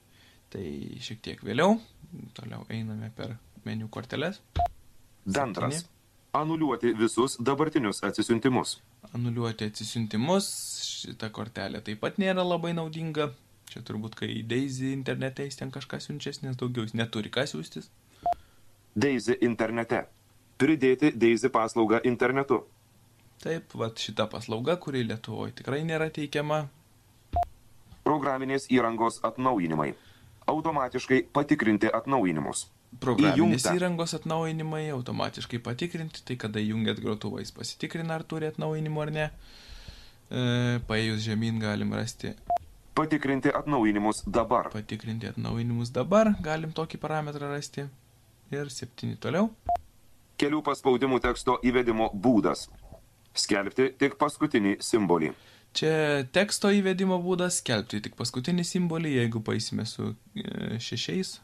Tai 0.52 0.64
šiek 1.02 1.20
tiek 1.24 1.42
vėliau, 1.44 1.78
toliau 2.36 2.64
einame 2.70 3.10
per 3.16 3.36
meniu 3.66 3.88
korteles. 3.88 4.40
bendras, 5.26 5.86
anuliuoti 6.32 6.92
visus 6.94 7.36
dabartinius 7.42 8.04
atsisiuntimus, 8.06 8.76
Anuliuoti 9.14 9.68
atsisiuntimus, 9.70 10.46
šita 10.82 11.28
kortelė 11.34 11.82
taip 11.84 12.00
pat 12.02 12.16
nėra 12.18 12.42
labai 12.46 12.72
naudinga. 12.76 13.30
Čia 13.70 13.82
turbūt, 13.86 14.14
kai 14.18 14.30
Daisy 14.46 14.92
internete 14.94 15.46
jis 15.46 15.58
ten 15.58 15.72
kažką 15.74 15.98
siunčias, 16.02 16.42
nes 16.44 16.56
daugiau 16.58 16.86
jis 16.86 16.94
neturi 16.94 17.32
ką 17.34 17.46
siūstis. 17.50 17.90
Daisy 18.96 19.36
internete, 19.44 20.06
pridėti 20.60 21.12
Daisy 21.12 21.50
paslaugą 21.52 22.00
internetu, 22.08 22.62
Taip, 23.42 23.74
vat 23.76 24.00
šita 24.00 24.24
paslauga, 24.32 24.78
kuri 24.80 25.02
Lietuvoje 25.04 25.52
tikrai 25.58 25.82
nėra 25.84 26.08
teikiama, 26.14 26.62
programinės 28.06 28.64
įrangos 28.72 29.20
atnaujinimai, 29.28 29.90
automatiškai 30.48 31.26
patikrinti 31.36 31.90
atnaujinimus, 31.92 32.64
Programinės 33.02 33.66
Įjungta. 33.66 33.74
įrangos 33.76 34.14
atnaujinimai 34.16 34.86
automatiškai 34.94 35.58
patikrinti, 35.60 36.22
tai 36.24 36.38
kada 36.40 36.62
įjungiat 36.62 37.02
grotuvą, 37.02 37.42
jis 37.42 37.52
pasitikrina, 37.52 38.14
ar 38.16 38.24
turi 38.24 38.48
atnaujinimų 38.48 39.02
ar 39.02 39.12
ne. 39.12 39.26
E, 40.30 40.44
paėjus 40.88 41.26
žemyn 41.26 41.58
galim 41.60 41.92
rasti 41.98 42.32
Patikrinti 42.96 43.50
atnaujinimus 43.52 44.22
dabar. 44.26 44.70
patikrinti 44.72 45.28
atnaujinimus 45.28 45.90
dabar, 45.92 46.30
galim 46.40 46.70
tokį 46.72 46.96
parametrą 47.02 47.50
rasti. 47.50 47.84
Ir 48.50 48.70
septyni 48.72 49.18
toliau. 49.20 49.50
Kelių 50.40 50.62
paspaudimų 50.64 51.18
teksto 51.20 51.58
įvedimo 51.60 52.08
būdas. 52.14 52.70
Skelbti 53.36 53.90
tik 54.00 54.16
paskutinį 54.16 54.78
simbolį. 54.80 55.34
Čia 55.76 56.24
teksto 56.32 56.70
įvedimo 56.72 57.18
būdas, 57.20 57.58
skelbti 57.60 58.00
tik 58.00 58.16
paskutinį 58.16 58.64
simbolį, 58.64 59.12
jeigu 59.18 59.42
paisime 59.44 59.84
su 59.84 60.14
e, 60.32 60.78
šešiais, 60.80 61.34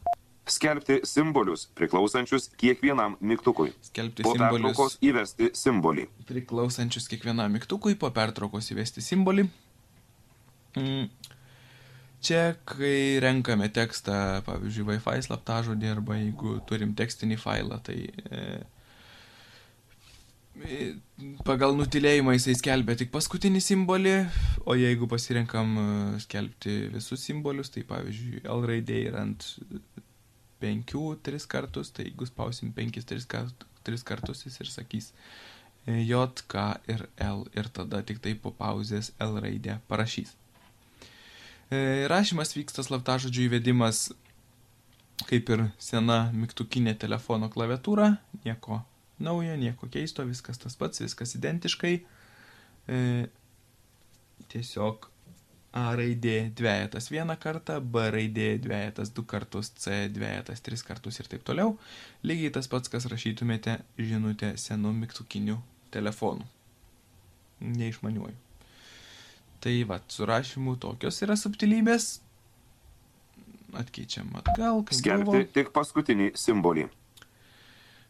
Skelbti 0.49 0.97
simbolius 1.07 1.69
priklausančius 1.79 2.49
kiekvienam 2.59 3.15
mygtukui. 3.21 3.71
skelbti 3.83 4.25
Po 4.25 4.33
simbolius 4.33 4.73
pertraukos 4.73 4.97
įvesti 5.05 5.51
simbolį. 5.55 6.09
priklausančius 6.27 7.07
kiekvienam 7.12 7.53
mygtukui, 7.53 7.95
po 7.95 8.11
pertraukos 8.11 8.73
įvesti 8.73 9.05
simbolį. 9.05 9.47
Mm. 10.77 11.07
Čia, 12.23 12.55
kai 12.63 13.19
renkame 13.19 13.67
tekstą, 13.75 14.15
pavyzdžiui, 14.47 14.85
Wi-Fi 14.93 15.25
slaptažodį 15.27 15.89
arba 15.91 16.21
jeigu 16.21 16.61
turim 16.71 16.93
tekstinį 16.95 17.39
failą, 17.43 17.81
tai 17.83 17.97
e, 18.07 18.43
e, 20.63 20.77
pagal 21.49 21.75
nutilėjimą 21.81 22.37
jisai 22.37 22.55
skelbia 22.61 22.95
tik 23.01 23.11
paskutinį 23.11 23.63
simbolį, 23.67 24.13
o 24.63 24.77
jeigu 24.79 25.09
pasirenkam 25.11 25.73
e, 25.83 25.87
skelbti 26.23 26.77
visus 26.93 27.27
simbolius, 27.27 27.73
tai 27.75 27.83
pavyzdžiui, 27.91 28.45
L 28.55 28.63
raidė 28.71 29.01
yra 29.09 29.25
ant 29.27 29.49
penkių 30.63 31.09
tris 31.27 31.49
kartus, 31.51 31.91
tai 31.91 32.07
jeigu 32.07 32.29
spausim 32.31 32.71
penkis 32.77 33.09
tris, 33.11 33.27
kart, 33.27 33.67
tris 33.83 34.07
kartus, 34.07 34.45
jis 34.47 34.61
ir 34.63 34.71
sakys 34.71 35.11
e, 35.89 35.99
J, 36.07 36.23
K 36.47 36.69
ir 36.87 37.09
L 37.33 37.43
ir 37.59 37.73
tada 37.75 38.05
tik 38.07 38.23
tai 38.23 38.37
po 38.39 38.55
pauzės 38.63 39.11
L 39.19 39.43
raidę 39.43 39.81
parašys. 39.91 40.37
E, 41.73 42.05
Rašymas 42.11 42.53
vyksta 42.53 42.85
slaptažodžių 42.85 43.47
įvedimas 43.49 44.11
kaip 45.29 45.53
ir 45.55 45.63
sena 45.81 46.27
mygtukinė 46.35 46.95
telefono 47.01 47.49
klaviatūra, 47.53 48.11
nieko 48.45 48.83
naujo, 49.23 49.55
nieko 49.57 49.89
keisto, 49.93 50.27
viskas 50.29 50.61
tas 50.61 50.77
pats, 50.77 51.01
viskas 51.05 51.37
identiškai. 51.39 51.95
E, 52.91 53.01
tiesiog 54.53 55.09
A 55.73 55.95
raidė 55.97 56.51
dviejetas 56.53 57.07
vieną 57.09 57.39
kartą, 57.41 57.79
B 57.81 58.03
raidė 58.13 58.59
dviejetas 58.61 59.09
du 59.17 59.25
kartus, 59.25 59.71
C 59.81 60.03
dviejetas 60.13 60.61
tris 60.61 60.85
kartus 60.85 61.17
ir 61.23 61.31
taip 61.33 61.47
toliau. 61.49 61.79
Lygiai 62.29 62.53
tas 62.53 62.69
pats, 62.69 62.93
kas 62.93 63.09
rašytumėte 63.09 63.79
žinutę 63.97 64.53
senu 64.61 64.93
mygtukiniu 64.93 65.63
telefonu. 65.95 66.45
Neišmaniuoju. 67.65 68.52
Tai 69.62 69.75
va, 69.87 70.01
su 70.11 70.27
rašymu 70.27 70.75
tokios 70.83 71.20
yra 71.22 71.37
subtilybės. 71.38 72.09
Atkeičiam 73.79 74.29
atgal, 74.37 74.83
kaip 74.88 74.98
Skelbti 74.98 75.25
buvo. 75.31 75.42
tik 75.55 75.70
paskutinį 75.72 76.33
simbolį. 76.37 76.88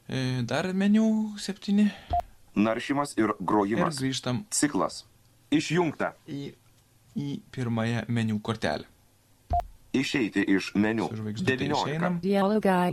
E, 0.09 0.43
Dar 0.49 0.71
meniu 0.75 1.05
septyni. 1.39 1.91
Naršymas 2.57 3.15
ir 3.17 3.31
Ir 3.31 3.35
grojimas. 3.41 4.01
grįžtam 4.01 4.43
Ciklas. 4.51 5.05
Išjungta. 5.53 6.15
į, 6.29 6.55
į 7.17 7.29
pirmąją 7.53 8.07
meniu 8.09 8.41
kortelę. 8.41 8.85
Išeiti 9.93 10.41
iš 10.49 10.73
meniu. 10.75 11.09
Su 11.13 11.17
žvaigždute 11.21 11.57
19. 11.57 11.77
išeinam. 11.85 12.21
Yellow 12.25 12.61
guy. 12.65 12.93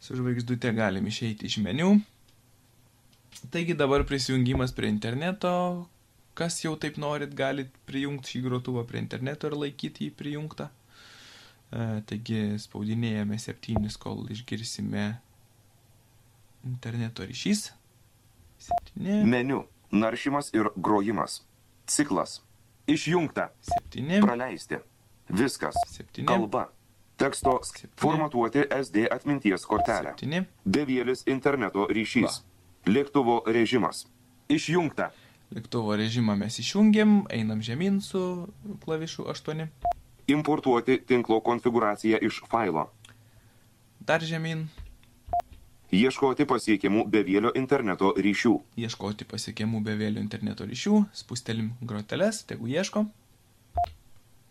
Su 0.00 0.14
žvaigždute 0.16 0.72
galim 0.72 1.06
išeiti 1.06 1.46
iš 1.46 1.58
meniu. 1.58 1.98
Taigi 3.50 3.74
dabar 3.74 4.04
prisijungimas 4.06 4.72
prie 4.72 4.88
interneto. 4.88 5.88
Kas 6.40 6.62
jau 6.64 6.72
taip 6.80 6.96
norit, 6.96 7.34
galit 7.36 7.74
prijungti 7.84 8.32
šį 8.32 8.46
grotuvą 8.46 8.86
prie 8.88 9.02
interneto 9.02 9.50
ir 9.50 9.58
laikyti 9.60 10.06
jį 10.08 10.14
prijungtą. 10.16 10.70
E, 11.70 11.88
taigi 12.08 12.38
spaudinėjame 12.62 13.36
septynis, 13.38 13.98
kol 14.00 14.24
išgirsime 14.32 15.04
interneto 16.64 17.28
ryšys. 17.28 17.66
Septyni. 18.60 19.20
Meniu. 19.28 19.66
Naršymas 19.92 20.52
ir 20.56 20.70
grojimas. 20.76 21.42
Ciklas. 21.90 22.40
Išjungta. 22.88 23.50
Septyni. 23.60 24.20
Praleisti. 24.24 24.80
Viskas. 25.28 25.76
Septyni. 25.92 26.26
Kalba. 26.26 26.70
Teksto 27.20 27.58
Septyni. 27.62 27.92
formatuoti 28.00 28.64
SD 28.80 29.04
atminties 29.12 29.66
kortelę. 29.68 30.14
Septyni. 30.14 30.44
Bevėlis 30.64 31.26
interneto 31.28 31.84
ryšys. 31.90 32.40
Lėktuvo 32.88 33.42
režimas. 33.46 34.06
Išjungta. 34.48 35.10
Lėktuvo 35.50 35.96
režimą 35.98 36.36
mes 36.38 36.60
išjungiam, 36.62 37.24
einam 37.30 37.62
žemyn 37.62 37.98
su 38.00 38.20
klavišu 38.84 39.26
8. 39.32 39.66
Importuoti 40.30 41.00
tinklo 41.02 41.40
konfiguraciją 41.42 42.20
iš 42.22 42.42
failo. 42.50 42.86
Dar 44.06 44.22
žemyn, 44.22 44.68
Ieškoti 45.90 46.44
pasiekiamų 46.46 47.02
bevėlio 47.10 47.50
interneto 47.58 48.12
ryšių. 48.14 48.52
ieškoti 48.78 49.26
pasiekiamų 49.26 49.80
bevėlių 49.82 50.20
interneto 50.22 50.62
ryšių, 50.62 51.00
spustelim 51.12 51.72
groteles, 51.82 52.44
tegu 52.46 52.70
ieško. 52.70 53.08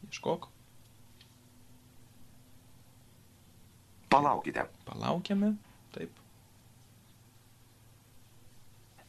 Ieškok, 0.09 0.49
Palaukite. 4.09 4.65
palaukiame, 4.83 5.55
taip. 5.95 6.11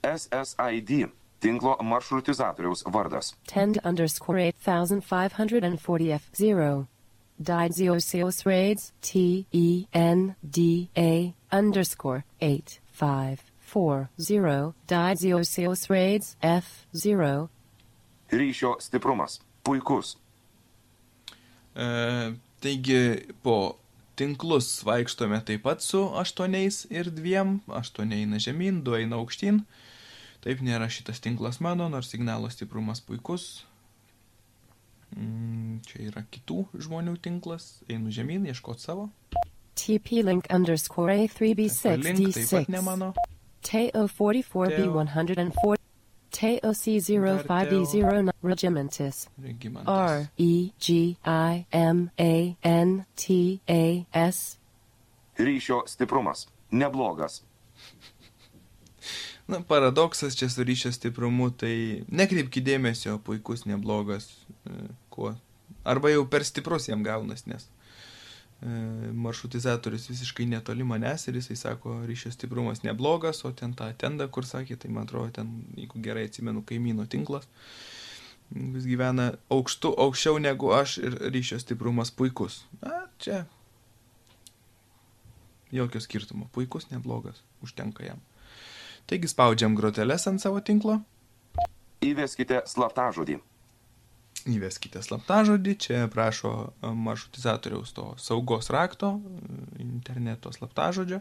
SSID. 0.07 1.11
Tinklo 1.41 1.77
maršrutizatoriaus 1.83 2.85
vardas. 2.93 3.35
10 3.47 3.79
underscore 3.85 4.53
8540 4.65 6.13
F0. 6.13 6.87
Didziosios 7.41 8.47
raids 8.47 8.93
T 9.01 9.47
E 9.53 9.87
N 9.95 10.35
D 10.43 10.89
A 10.97 11.35
underscore 11.57 12.25
8540 12.41 14.75
Didziosios 14.87 15.91
raids 15.91 16.37
F0. 16.43 17.49
Ryšio 18.31 18.77
stiprumas. 18.81 19.41
Puikus. 19.63 20.17
E, 21.75 22.33
taigi 22.61 23.27
po 23.43 23.77
tinklus 24.21 24.85
vaikštome 24.85 25.41
taip 25.45 25.63
pat 25.65 25.83
su 25.83 26.03
aštuoniais 26.21 26.85
ir 26.91 27.09
dviem, 27.11 27.61
aštuoni 27.67 28.21
eina 28.21 28.37
žemyn, 28.37 28.83
du 28.85 28.93
eina 28.99 29.17
aukštyn. 29.17 29.63
Taip 30.41 30.63
nėra 30.65 30.89
šitas 30.89 31.21
tinklas 31.21 31.61
mano, 31.61 31.89
nors 31.93 32.09
signalo 32.13 32.49
stiprumas 32.53 33.03
puikus. 33.05 33.67
Mm, 35.17 35.81
čia 35.85 36.07
yra 36.07 36.23
kitų 36.33 36.63
žmonių 36.87 37.17
tinklas, 37.21 37.83
einu 37.91 38.13
žemyn, 38.15 38.47
ieškoti 38.49 38.87
savo. 38.87 39.09
TP 39.75 40.23
link 40.25 40.47
underscore 40.53 41.17
A3B6 41.27 42.05
Link 42.05 42.23
taip 42.37 42.49
pat 42.51 42.69
ne 42.69 42.79
D6. 42.79 42.85
mano. 42.85 43.13
TO 43.61 44.07
44B104. 44.09 45.77
TO 46.31 46.71
C05D09 46.71 48.31
Regimentis. 48.43 49.29
Regimantas. 49.43 49.89
R 49.89 50.29
E 50.39 50.73
G 50.79 51.17
I 51.25 51.67
M 51.73 52.11
A 52.19 52.57
N 52.63 53.05
T 53.17 53.61
A 53.69 54.07
S. 54.15 54.59
Ryšio 55.37 55.83
stiprumas. 55.87 56.47
Neblogas. 56.71 57.43
Na, 59.51 59.59
paradoksas 59.67 60.37
čia 60.39 60.49
su 60.49 60.65
ryšio 60.65 60.93
stiprumu, 60.95 61.49
tai 61.51 62.05
nekreipki 62.07 62.63
dėmesio, 62.63 63.17
puikus, 63.27 63.65
neblogas, 63.67 64.29
e, 64.63 64.85
kuo. 65.11 65.33
Arba 65.83 66.13
jau 66.13 66.23
per 66.31 66.45
stiprus 66.47 66.87
jam 66.87 67.03
gaunas, 67.03 67.47
nes 67.51 67.67
e, 67.67 68.71
maršrutizatorius 69.27 70.07
visiškai 70.13 70.47
netoli 70.53 70.87
manęs 70.87 71.27
ir 71.27 71.41
jisai 71.41 71.59
sako, 71.59 71.97
ryšio 72.07 72.31
stiprumas 72.37 72.85
neblogas, 72.87 73.43
o 73.49 73.51
ten 73.51 73.75
tą 73.75 73.91
tendą, 73.99 74.29
kur 74.31 74.47
sakė, 74.47 74.79
tai 74.79 74.93
man 74.95 75.09
atrodo, 75.09 75.33
ten, 75.41 75.51
jeigu 75.75 76.05
gerai 76.05 76.29
atsimenu, 76.31 76.63
kaimyno 76.71 77.09
tinklas, 77.11 77.51
vis 78.55 78.87
gyvena 78.87 79.33
aukštu, 79.51 79.97
aukščiau 80.07 80.39
negu 80.47 80.71
aš 80.79 81.01
ir 81.03 81.19
ryšio 81.35 81.59
stiprumas 81.65 82.15
puikus. 82.15 82.63
Na, 82.85 83.07
čia 83.19 83.47
jokio 85.75 86.07
skirtumo, 86.07 86.53
puikus, 86.55 86.91
neblogas, 86.95 87.43
užtenka 87.67 88.07
jam. 88.07 88.23
Taigi 89.11 89.27
spaudžiam 89.31 89.75
groteles 89.75 90.29
ant 90.31 90.39
savo 90.43 90.61
tinklo, 90.63 91.01
Įveskite 92.01 92.63
slaptažodį. 92.65 93.35
įveskite 94.49 95.03
slaptažodį, 95.05 95.75
čia 95.77 96.07
prašo 96.09 96.73
maršrutizatoriaus 96.81 97.93
to 97.93 98.07
saugos 98.17 98.71
rakto, 98.73 99.19
interneto 99.77 100.53
slaptažodžio. 100.55 101.19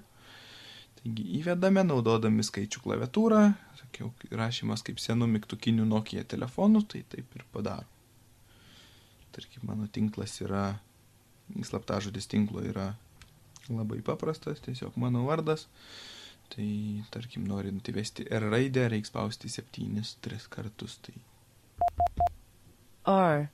Taigi 1.02 1.26
įvedame, 1.40 1.84
naudodami 1.84 2.46
skaičių 2.48 2.84
klaviatūrą, 2.86 3.42
sakiau, 3.82 4.14
rašymas 4.32 4.86
kaip 4.88 5.04
senų 5.04 5.28
mygtukinių 5.34 5.88
Nokia 5.88 6.24
telefonų, 6.24 6.86
tai 6.88 7.04
taip 7.12 7.36
ir 7.36 7.44
padaro. 7.52 7.88
Tarkim, 9.36 9.68
mano 9.68 9.88
tinklas 9.92 10.38
yra, 10.44 10.80
slaptažodis 11.60 12.28
tinklo 12.32 12.64
yra 12.64 12.94
Labai 13.70 14.00
paprastas, 14.02 14.64
tiesiog 14.66 14.96
mano 14.98 15.28
vardas. 15.28 15.68
Tai, 16.50 16.70
tarkim, 17.14 17.46
norint 17.46 17.90
įvesti 17.92 18.26
R 18.34 18.48
raidę, 18.50 18.88
reikia 18.90 19.12
spausti 19.12 19.52
7 19.54 20.02
tris 20.24 20.48
kartus. 20.50 20.98
Tai 21.06 21.14
R, 23.10 23.46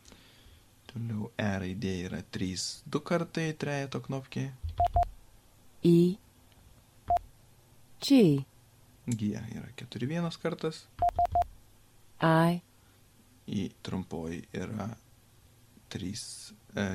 toliau 0.92 1.30
E 1.40 1.50
raidė 1.62 1.94
yra 2.08 2.22
3 2.38 2.64
du 2.92 3.02
kartai, 3.04 3.50
trejeto 3.60 4.00
knopkė. 4.06 4.46
E, 5.86 6.16
G, 8.06 8.22
G 9.06 9.32
yra 9.36 9.68
4 9.84 10.10
vienas 10.10 10.40
kartas. 10.42 10.86
I, 12.24 12.62
Į 13.46 13.68
trumpoji 13.86 14.42
yra 14.56 14.88
3, 15.94 16.26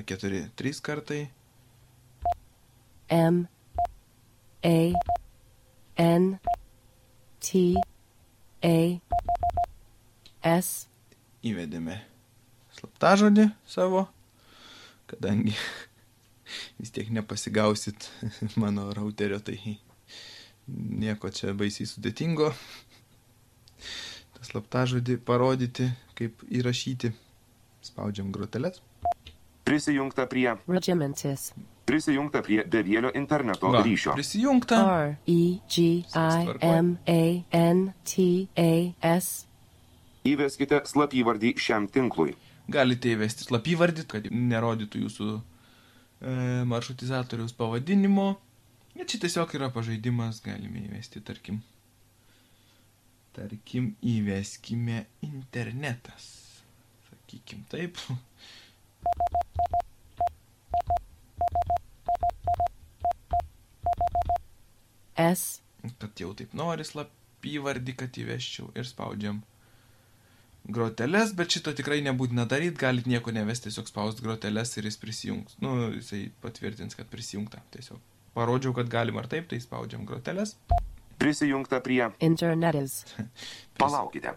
4 0.09 0.43
3 0.57 0.81
kartai. 0.89 1.21
M, 3.11 3.45
A, 4.65 4.77
N, 5.99 6.39
T, 7.41 7.75
A, 8.63 8.77
S, 10.45 10.87
Įvedėme 11.41 11.97
slaptažodį 12.77 13.47
savo, 13.69 14.05
kadangi 15.09 15.55
vis 16.81 16.93
tiek 16.93 17.09
nepasigausit 17.17 18.11
mano 18.63 18.91
routerio, 18.97 19.41
tai 19.41 19.79
nieko 20.69 21.33
čia 21.35 21.55
baisiai 21.57 21.89
sudėtingo. 21.89 22.53
tą 24.41 24.49
slaptažodį 24.49 25.19
parodyti, 25.25 25.91
kaip 26.19 26.45
įrašyti. 26.49 27.13
Spaudžiam 27.85 28.29
groteles. 28.33 28.81
Prisijungta 29.65 30.27
prie, 30.29 30.51
Regimentis, 30.69 31.51
prisijungta 31.91 32.43
prie 32.47 32.63
bevėlio 32.71 33.13
interneto 33.19 33.71
Va, 33.75 33.83
ryšio. 33.85 34.15
Prisijungta. 34.17 34.81
R, 34.81 35.13
E, 35.27 35.39
G, 35.69 35.87
I, 36.07 36.57
M, 36.71 36.97
A, 37.05 37.21
N, 37.61 37.87
T, 38.07 38.27
A, 38.57 38.71
S, 39.17 39.47
Įveskite 40.29 40.83
slapyvardį 40.85 41.55
šiam 41.57 41.87
tinklui. 41.89 42.35
Galite 42.71 43.15
įvesti 43.15 43.47
slapyvardį, 43.47 44.05
kad 44.11 44.27
nerodytų 44.29 45.01
jūsų 45.07 45.29
e, 45.33 45.41
maršrutizatoriaus 46.69 47.55
pavadinimo. 47.57 48.35
Ir 48.99 49.09
čia 49.09 49.23
tiesiog 49.23 49.55
yra 49.57 49.71
pažaidimas, 49.73 50.43
galime 50.45 50.85
įvesti, 50.85 51.23
tarkim. 51.25 51.63
Tarkim, 53.33 53.95
įveskime 54.05 55.07
internetas. 55.25 56.29
Sakykim 57.09 57.65
taip. 57.73 57.97
S, 65.21 65.61
Kad 65.99 66.21
jau 66.21 66.35
taip 66.37 66.53
nori 66.53 66.85
slapyvardį, 66.85 67.95
kad 68.03 68.17
įveščiau 68.21 68.67
ir 68.77 68.85
spaudžiam 68.85 69.39
groteles, 70.69 71.33
bet 71.37 71.55
šito 71.57 71.73
tikrai 71.77 72.03
nebūtina 72.05 72.45
daryti, 72.49 72.77
galit 72.81 73.07
nieko 73.09 73.33
nevesti, 73.33 73.71
tiesiog 73.71 73.89
spaust 73.89 74.21
groteles 74.25 74.75
ir 74.77 74.89
jis 74.91 74.99
prisijungs. 75.01 75.57
Nu, 75.65 75.73
jisai 75.97 76.27
patvirtins, 76.45 76.97
kad 76.99 77.09
prisijungta. 77.09 77.63
Tiesiog 77.73 78.01
parodžiau, 78.37 78.75
kad 78.77 78.93
galim 78.93 79.17
ar 79.19 79.29
taip, 79.33 79.49
tai 79.51 79.61
spaudžiam 79.65 80.05
groteles. 80.09 80.57
Prisijungta 81.21 81.81
prie, 81.85 82.07
Internetis, 82.25 83.01
palaukite, 83.81 84.37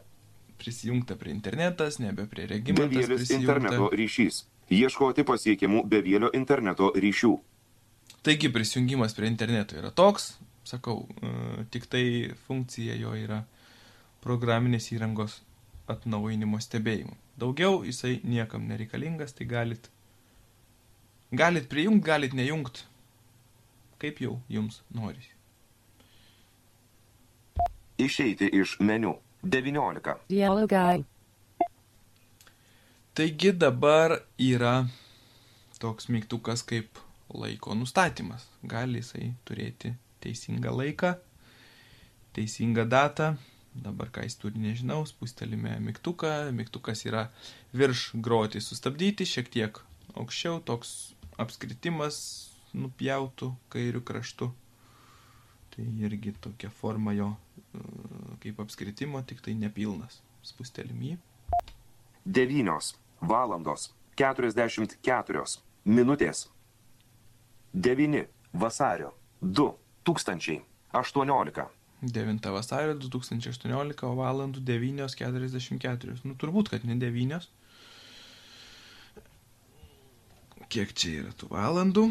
Prisijungta 0.59 1.15
prie 1.19 1.33
internetas, 1.35 1.97
nebe 1.99 2.23
prie 2.31 2.45
regimantas 2.47 3.03
bevėlis 3.03 3.31
interneto 3.35 3.89
prisijungta. 3.89 3.99
ryšys. 3.99 4.41
Ieškoti 4.71 5.25
pasiekimų 5.27 5.83
bevėlio 5.91 6.29
interneto 6.39 6.93
ryšių. 6.95 7.33
Taigi 8.23 8.47
prisijungimas 8.55 9.15
prie 9.17 9.27
interneto 9.27 9.75
yra 9.75 9.91
toks, 9.91 10.37
sakau, 10.67 11.07
e, 11.21 11.65
tik 11.71 11.87
tai 11.91 12.05
funkcija 12.47 12.95
jo 12.99 13.13
yra 13.17 13.43
programinės 14.23 14.91
įrangos 14.95 15.41
atnaujinimo 15.91 16.59
stebėjimo. 16.63 17.15
Daugiau 17.39 17.81
jisai 17.83 18.19
niekam 18.23 18.67
nereikalingas, 18.69 19.33
tai 19.35 19.47
galit, 19.49 19.89
galit 21.31 21.67
prijungti, 21.69 22.05
galit 22.07 22.35
nejungti, 22.37 22.85
kaip 23.99 24.21
jau 24.23 24.37
jums 24.49 24.81
nori. 24.93 25.25
Išeiti 27.97 28.49
iš 28.61 28.79
meniu. 28.79 29.17
19. 29.43 30.13
yellow 30.31 30.67
guy, 30.71 31.03
Taigi 33.13 33.51
dabar 33.51 34.15
yra 34.39 34.87
toks 35.79 36.07
mygtukas 36.09 36.63
kaip 36.65 36.97
laiko 37.33 37.75
nustatymas. 37.77 38.47
Gali 38.65 39.03
jisai 39.03 39.27
turėti 39.45 39.91
teisingą 40.23 40.73
laiką, 40.79 41.13
teisingą 42.37 42.87
datą. 42.89 43.35
Dabar 43.73 44.11
ką 44.13 44.21
jis 44.21 44.37
turi, 44.37 44.61
nežinau, 44.61 45.01
spustelime 45.09 45.79
mygtuką. 45.81 46.51
Mygtukas 46.53 47.05
yra 47.09 47.23
virš 47.73 48.11
groti 48.21 48.61
sustabdyti, 48.61 49.25
šiek 49.25 49.49
tiek 49.49 49.79
aukščiau, 50.13 50.59
toks 50.61 51.15
apskritimas 51.41 52.19
nupjautų 52.77 53.49
kairių 53.73 54.03
kraštų. 54.05 54.51
Tai 55.73 55.87
irgi 56.05 56.35
tokia 56.37 56.69
forma 56.69 57.15
jo 57.17 57.31
e, 57.33 57.81
kaip 58.45 58.61
apskritimo, 58.61 59.23
tik 59.25 59.41
tai 59.41 59.57
nepilnas. 59.57 60.21
Spustelim 60.45 61.01
jį. 61.01 61.17
9 62.25 62.93
valandos 63.25 63.89
44 64.15 65.43
minutės 65.85 66.45
9 67.73 68.27
vasario 68.53 69.09
2 69.41 69.82
tūkstančiai 70.07 70.61
18 70.93 71.65
9 72.03 72.51
vasario 72.51 72.95
2018 72.99 74.09
valandų 74.17 74.63
9.44. 74.67 76.17
Nu, 76.27 76.35
turbūt, 76.35 76.73
kad 76.73 76.83
ne 76.87 76.97
9. 76.99 77.47
Kiek 80.73 80.91
čia 80.97 81.21
yra 81.21 81.31
tų 81.37 81.49
valandų? 81.53 82.07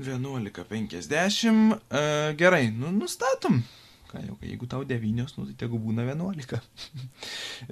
11.50. 0.00 1.78
E, 1.92 2.34
gerai, 2.40 2.64
nu, 2.72 2.90
nustatom. 2.96 3.60
Ką 4.08 4.22
jau, 4.24 4.38
jeigu 4.44 4.68
tau 4.68 4.86
9, 4.88 5.36
nu, 5.36 5.46
tai 5.50 5.56
tegu 5.66 5.80
būna 5.82 6.06
11. 6.08 6.58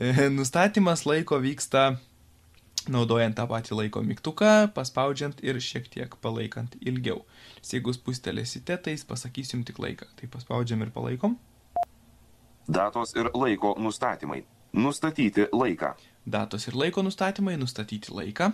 E, 0.00 0.28
Nustatymas 0.30 1.02
laiko 1.02 1.40
vyksta 1.42 1.96
naudojant 2.88 3.36
tą 3.36 3.46
patį 3.50 3.76
laiko 3.82 4.02
mygtuką, 4.06 4.70
paspaudžiant 4.76 5.42
ir 5.44 5.60
šiek 5.60 5.88
tiek 5.92 6.14
palaikant 6.24 6.76
ilgiau. 6.80 7.24
Nes 7.58 7.74
jeigu 7.74 7.92
spustelėsite, 7.96 8.78
tai 8.80 8.96
jis 8.96 9.04
pasakys 9.04 9.52
jums 9.52 9.68
tik 9.68 9.82
laiką. 9.82 10.08
Tai 10.16 10.30
paspaudžiam 10.32 10.86
ir 10.86 10.94
palaikom. 10.94 11.36
datos 12.70 13.16
ir 13.16 13.30
laiko 13.34 13.74
nustatymai 13.78 14.44
nustatyti 14.72 15.48
laiką 15.52 15.94
Datos 16.26 16.68
ir 16.68 16.76
laiko 16.76 17.02
nustatymai, 17.02 17.56
nustatyti 17.56 18.12
laiką. 18.12 18.52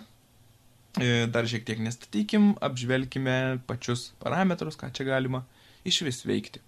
E, 1.02 1.26
Dar 1.26 1.48
šiek 1.50 1.66
tiek 1.66 1.80
nestatykim, 1.82 2.54
apžvelkime 2.62 3.58
pačius 3.66 4.12
parametrus, 4.22 4.78
ką 4.78 4.92
čia 4.94 5.04
galima 5.08 5.42
iš 5.84 6.00
vis 6.06 6.22
veikti. 6.24 6.62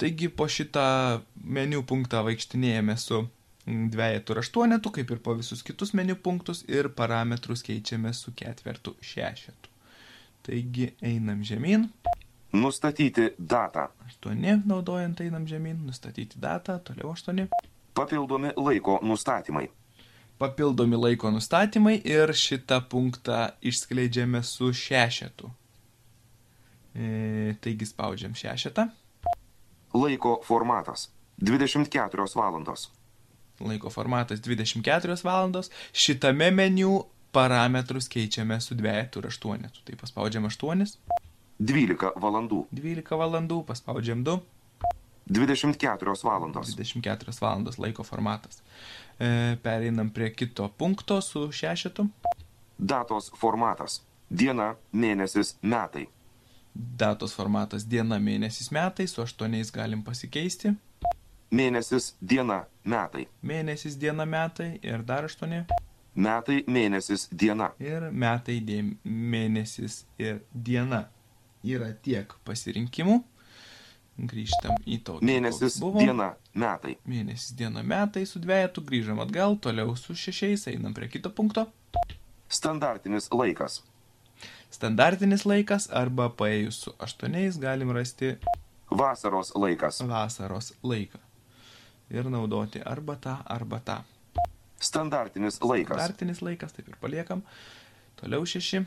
Taigi 0.00 0.30
po 0.32 0.46
šitą 0.48 1.20
meniu 1.44 1.82
punktą 1.82 2.22
vaikštinėjame 2.24 2.96
su 2.96 3.26
dvejetu 3.90 4.34
ir 4.34 4.42
aštuonetu, 4.42 4.92
kaip 4.94 5.10
ir 5.10 5.20
po 5.24 5.34
visus 5.38 5.62
kitus 5.66 5.94
meniu 5.94 6.16
punktus, 6.16 6.62
ir 6.68 6.88
parametrus 6.96 7.62
keičiame 7.66 8.12
su 8.14 8.32
ketvertu 8.36 8.94
šešetu. 9.00 9.70
Taigi 10.46 10.92
einam 11.04 11.42
žemyn, 11.44 11.88
nustatyti 12.52 13.30
datą 13.38 13.88
8 14.08 14.62
naudojant 14.66 15.20
einam 15.20 15.46
žemyn, 15.46 15.84
nustatyti 15.86 16.40
datą, 16.40 16.78
toliau 16.84 17.12
8. 17.12 17.46
papildomi 17.94 18.54
laiko 18.56 18.98
nustatymai 19.02 19.68
Papildomi 20.40 20.96
laiko 20.96 21.28
nustatymai 21.30 21.98
ir 22.08 22.30
šitą 22.32 22.78
punktą 22.88 23.50
išskleidžiame 23.60 24.40
su 24.42 24.70
šešetu. 24.72 25.50
E, 26.94 27.54
taigi 27.60 27.86
spaudžiam 27.86 28.32
šešetą. 28.34 28.86
laiko 29.94 30.40
formatas 30.46 31.10
24 31.42 32.36
valandos 32.36 32.88
Laiko 33.60 33.90
formatas 33.90 34.40
24 34.40 35.16
valandos. 35.24 35.70
Šitame 35.92 36.50
meniu 36.50 37.04
parametrus 37.32 38.08
keičiame 38.08 38.60
su 38.60 38.74
dvejetu 38.74 39.20
ir 39.20 39.26
aštuonetu. 39.30 39.84
Tai 39.84 39.98
paspaudžiam 40.00 40.48
8, 40.48 40.96
12 41.60 42.14
valandų 42.16 42.64
12 42.72 43.18
valandų, 43.20 43.60
paspaudžiam 43.68 44.24
2, 44.24 44.38
24 45.30 46.14
valandos 46.24 46.74
24 46.74 47.36
valandos 47.40 47.78
laiko 47.78 48.02
formatas. 48.02 48.62
E, 49.20 49.56
pereinam 49.62 50.10
prie 50.10 50.32
kito 50.34 50.68
punkto 50.78 51.20
su 51.20 51.50
šešetu. 51.52 52.08
datos 52.78 53.30
formatas 53.36 54.00
diena 54.30 54.74
mėnesis 54.92 55.58
metai 55.62 56.08
Datos 56.74 57.34
formatas 57.34 57.84
diena, 57.84 58.18
mėnesis, 58.22 58.70
metai, 58.72 59.06
su 59.10 59.22
8 59.24 59.72
galim 59.74 60.04
pasikeisti. 60.06 60.72
Mėnesis 61.50 62.14
diena 62.20 62.64
metai 62.84 63.26
Mėnesis, 63.42 63.96
diena, 64.00 64.24
metai 64.26 64.78
ir 64.82 65.02
dar 65.06 65.26
8. 65.28 65.64
metai, 66.14 66.62
mėnesis, 66.66 67.28
diena. 67.32 67.70
Ir 67.78 68.08
metai, 68.10 68.60
dėm, 68.64 68.94
mėnesis 69.04 70.04
ir 70.18 70.40
diena. 70.54 71.08
Yra 71.64 71.92
tiek 72.02 72.32
pasirinkimų. 72.44 73.20
Grįžtam 74.30 74.76
į 74.84 74.98
tokį. 75.04 75.24
Mėnesis, 75.24 75.78
diena, 75.96 76.34
metai. 76.54 76.96
Mėnesis, 77.08 77.54
diena, 77.56 77.82
metai 77.82 78.26
su 78.28 78.40
dvejetu. 78.40 78.82
Grįžam 78.84 79.20
atgal, 79.22 79.56
toliau 79.56 79.94
su 79.96 80.16
šešiais, 80.16 80.66
einam 80.72 80.96
prie 80.96 81.08
kito 81.08 81.30
punkto. 81.32 81.66
Standartinis 82.50 83.30
laikas. 83.32 83.80
Standartinis 84.72 85.46
laikas 85.46 85.88
arba 85.92 86.28
paėjus 86.30 86.84
su 86.84 86.92
aštuoniais 86.98 87.58
galim 87.60 87.92
rasti 87.96 88.36
Vasaros 88.90 89.52
laikas. 89.54 90.00
vasaros 90.02 90.72
laiką. 90.82 91.18
Ir 92.10 92.26
naudoti 92.30 92.80
arba 92.84 93.16
tą, 93.16 93.36
arba 93.46 93.78
tą. 93.80 93.98
Standartinis 94.80 95.60
laikas. 95.62 95.96
Standartinis 95.96 96.40
laikas, 96.42 96.72
taip 96.72 96.88
ir 96.88 96.96
paliekam. 97.00 97.42
Toliau 98.20 98.46
šeši. 98.48 98.80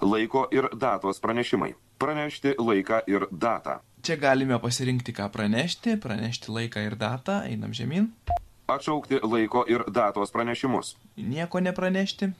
Laiko 0.00 0.46
ir 0.54 0.68
datos 0.80 1.20
pranešimai. 1.20 1.74
Pranešti 1.98 2.54
laiką 2.60 3.00
ir 3.08 3.26
datą. 3.32 3.78
Čia 4.06 4.16
galime 4.22 4.58
pasirinkti, 4.62 5.12
ką 5.16 5.26
pranešti, 5.34 5.96
pranešti 6.00 6.52
laiką 6.54 6.82
ir 6.86 6.94
datą, 7.00 7.40
einam 7.48 7.72
žemyn. 7.74 8.10
Atšaukti 8.70 9.18
laiko 9.22 9.64
ir 9.70 9.84
datos 9.94 10.30
pranešimus. 10.34 10.94
Nieko 11.16 11.60
nepranešti, 11.60 12.32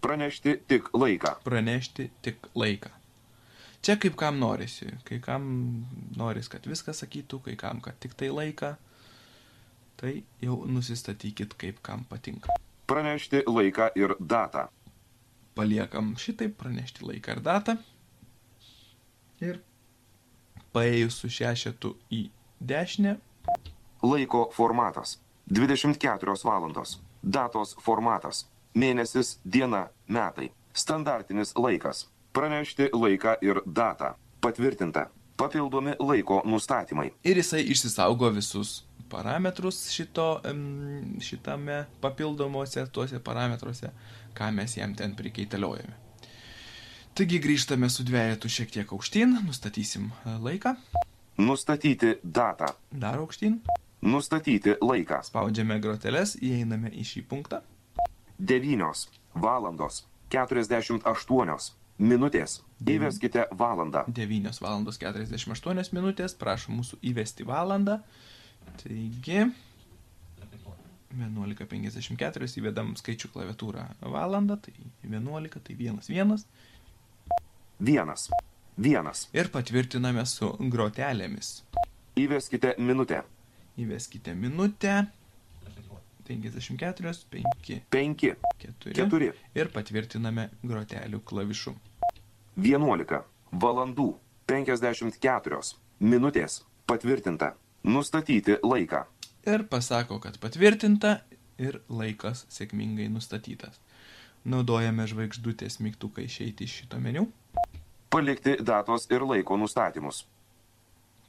Pranešti 0.00 0.52
tik 0.68 0.92
laiką. 0.94 1.32
pranešti 1.44 2.10
tik 2.22 2.46
laiką. 2.54 2.90
Čia 3.82 3.96
kaip 3.96 4.14
kam 4.16 4.38
norisi, 4.38 4.86
kai 5.04 5.18
kam 5.20 5.48
noris, 6.16 6.48
kad 6.48 6.66
viską 6.66 6.92
sakytų, 6.94 7.40
kai 7.44 7.56
kam, 7.56 7.80
kad 7.80 7.98
tik 8.00 8.14
tai 8.14 8.28
laiką. 8.30 8.76
Tai 9.98 10.12
jau 10.42 10.64
nusistatykit, 10.66 11.54
kaip 11.58 11.80
kam 11.82 12.04
patinka. 12.04 12.54
Pranešti 12.86 13.42
laiką 13.46 13.90
ir 13.98 14.14
datą. 14.20 14.68
Paliekam 15.58 16.14
šitaip, 16.16 16.54
pranešti 16.58 17.02
laiką 17.04 17.34
ir 17.36 17.40
datą. 17.42 17.74
Ir 19.42 19.58
paėjus 20.74 21.18
su 21.22 21.30
šešetu 21.30 21.96
į 22.14 22.28
dešinę, 22.60 23.16
Laiko 24.02 24.50
formatas. 24.54 25.18
24 25.50 26.34
valandos. 26.44 27.00
Datos 27.22 27.74
formatas. 27.82 28.46
Mėnesis, 28.74 29.38
diena, 29.44 29.88
metai. 30.06 30.52
Standartinis 30.72 31.54
laikas. 31.56 32.06
Pranešti 32.32 32.90
laiką 32.92 33.34
ir 33.42 33.62
datą. 33.66 34.14
Patvirtinta. 34.40 35.08
Papildomi 35.36 35.96
laiko 35.98 36.42
nustatymai. 36.44 37.10
ir 37.24 37.36
jisai 37.36 37.62
išsisaugo 37.62 38.30
visus 38.30 38.87
parametrus 39.10 39.88
šito, 39.90 40.40
šitame 41.20 41.84
papildomuose 42.00 42.86
tuose 42.92 43.20
parametruose, 43.24 43.90
ką 44.36 44.50
mes 44.54 44.76
jam 44.76 44.94
ten 44.94 45.16
prikeitaliojame. 45.16 45.96
Taigi 47.18 47.40
grįžtame 47.42 47.88
su 47.90 48.04
dvejetu 48.06 48.48
šiek 48.48 48.70
tiek 48.70 48.92
aukštyn, 48.94 49.38
nustatysim 49.46 50.10
e, 50.24 50.36
laiką, 50.38 50.76
Nustatyti 51.38 52.16
datą. 52.22 52.66
dar 52.90 53.18
aukštyn, 53.18 53.60
Nustatyti 54.02 54.76
laiką. 54.82 55.22
spaudžiame 55.22 55.80
groteles, 55.80 56.36
įeiname 56.42 56.90
į 56.94 57.04
šį 57.06 57.24
punktą, 57.30 57.62
9 58.38 59.08
valandos 59.34 60.04
48 60.30 61.72
minutės. 61.98 62.60
Įveskite 62.86 63.48
valandą. 63.58 64.04
9 64.06 64.60
val. 64.62 64.84
48 64.86 65.92
minutės, 65.92 66.34
prašom 66.38 66.78
mūsų 66.78 66.98
įvesti 67.02 67.46
valandą. 67.46 67.98
Taigi, 68.82 69.48
11.54 71.16 72.58
įvedam 72.60 72.94
skaičių 73.00 73.30
klaviatūrą 73.34 73.86
valandą, 74.12 74.58
tai 74.60 74.74
11, 75.02 75.62
tai 75.64 75.78
1, 75.78 76.02
1 76.12 76.44
Vienas. 77.78 78.30
Vienas. 78.76 79.28
ir 79.32 79.48
patvirtiname 79.54 80.24
su 80.26 80.48
grotelėmis. 80.58 81.62
Įveskite 82.18 82.74
minutę. 82.78 83.22
Įveskite 83.78 84.34
minutę. 84.34 85.06
54, 86.26 87.12
5, 87.30 87.80
Penki. 87.90 88.34
4. 88.58 88.94
Keturi. 88.98 89.30
Ir 89.54 89.70
patvirtiname 89.72 90.48
grotelių 90.66 91.22
klavišu. 91.24 91.76
Vienuolika. 92.58 93.22
Valandų. 93.52 94.10
Penkiasdešimt 94.50 95.16
keturios. 95.22 95.76
Minutės. 96.00 96.64
Patvirtinta. 96.86 97.54
Nustatyti 97.82 98.58
laiką. 98.62 99.04
Ir 99.46 99.64
pasako, 99.70 100.18
kad 100.20 100.38
patvirtinta 100.42 101.20
ir 101.58 101.80
laikas 101.88 102.44
sėkmingai 102.52 103.08
nustatytas. 103.12 103.78
Naudojame 104.48 105.06
žvaigždutės 105.10 105.78
mygtuką 105.82 106.24
išeiti 106.24 106.66
iš 106.66 106.82
šito 106.82 107.00
meniu. 107.02 107.26
Palikti 108.10 108.56
datos 108.64 109.08
ir 109.10 109.24
laiko 109.26 109.56
nustatymus. 109.60 110.24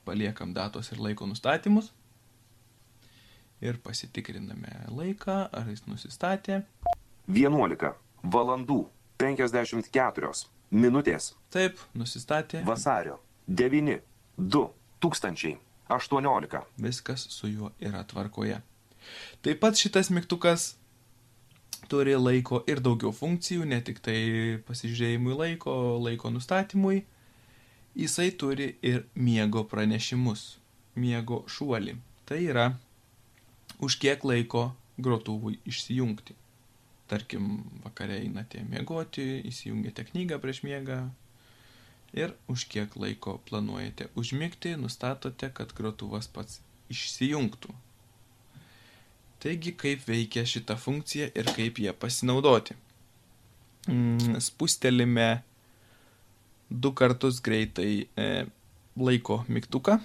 Paliekam 0.06 0.54
datos 0.56 0.92
ir 0.94 1.02
laiko 1.04 1.28
nustatymus. 1.28 1.92
Ir 3.62 3.78
pasitikriname 3.84 4.86
laiką, 4.88 5.50
ar 5.52 5.68
jis 5.68 5.84
nusistatė. 5.90 6.62
Vienuolika. 7.28 7.94
Valandų. 8.24 8.86
Penkiasdešimt 9.20 9.92
keturios. 9.92 10.48
Minutės. 10.72 11.34
Taip, 11.52 11.82
nusistatė. 11.94 12.64
Vasario. 12.66 13.20
Devini. 13.48 14.00
Du. 14.38 14.70
Tūkstančiai. 15.04 15.58
Aštuoniolika. 15.90 16.64
Viskas 16.78 17.26
su 17.34 17.50
juo 17.50 17.72
yra 17.82 18.04
tvarkoje. 18.08 18.62
Taip 19.42 19.60
pat 19.60 19.80
šitas 19.80 20.12
mygtukas 20.14 20.76
turi 21.90 22.14
laiko 22.16 22.62
ir 22.70 22.82
daugiau 22.86 23.12
funkcijų, 23.16 23.66
ne 23.66 23.80
tik 23.82 24.02
tai 24.06 24.20
pasižiūrėjimui 24.68 25.38
laiko, 25.38 25.74
laiko 26.04 26.30
nustatymui. 26.34 27.02
Jisai 27.98 28.30
turi 28.38 28.76
ir 28.86 29.08
miego 29.16 29.64
pranešimus, 29.66 30.60
miego 30.96 31.42
šuolį. 31.50 31.96
Tai 32.30 32.38
yra, 32.44 32.68
už 33.82 33.98
kiek 34.04 34.24
laiko 34.24 34.70
grotuvui 35.02 35.58
išsijungti. 35.66 36.36
Tarkim, 37.10 37.64
vakare 37.82 38.20
einate 38.22 38.62
miegoti, 38.70 39.42
įsijungiate 39.50 40.06
knygą 40.12 40.38
prieš 40.44 40.62
miegą 40.68 41.00
ir 42.14 42.34
už 42.48 42.66
kiek 42.72 42.96
laiko 42.96 43.38
planuojate 43.50 44.10
užmigti, 44.16 44.76
nustatote, 44.78 45.52
kad 45.54 45.74
grotuvas 45.78 46.28
pats 46.28 46.62
išsijungtų. 46.90 47.74
Taigi, 49.40 49.74
kaip 49.80 50.04
veikia 50.08 50.44
šita 50.46 50.76
funkcija 50.76 51.30
ir 51.36 51.52
kaip 51.56 51.80
ją 51.80 51.94
pasinaudoti. 51.96 52.76
Mm, 53.88 54.40
Spustelime 54.44 55.30
du 56.70 56.92
kartus 56.94 57.40
greitai 57.42 58.08
e, 58.20 58.46
laiko 59.00 59.44
mygtuką, 59.48 60.00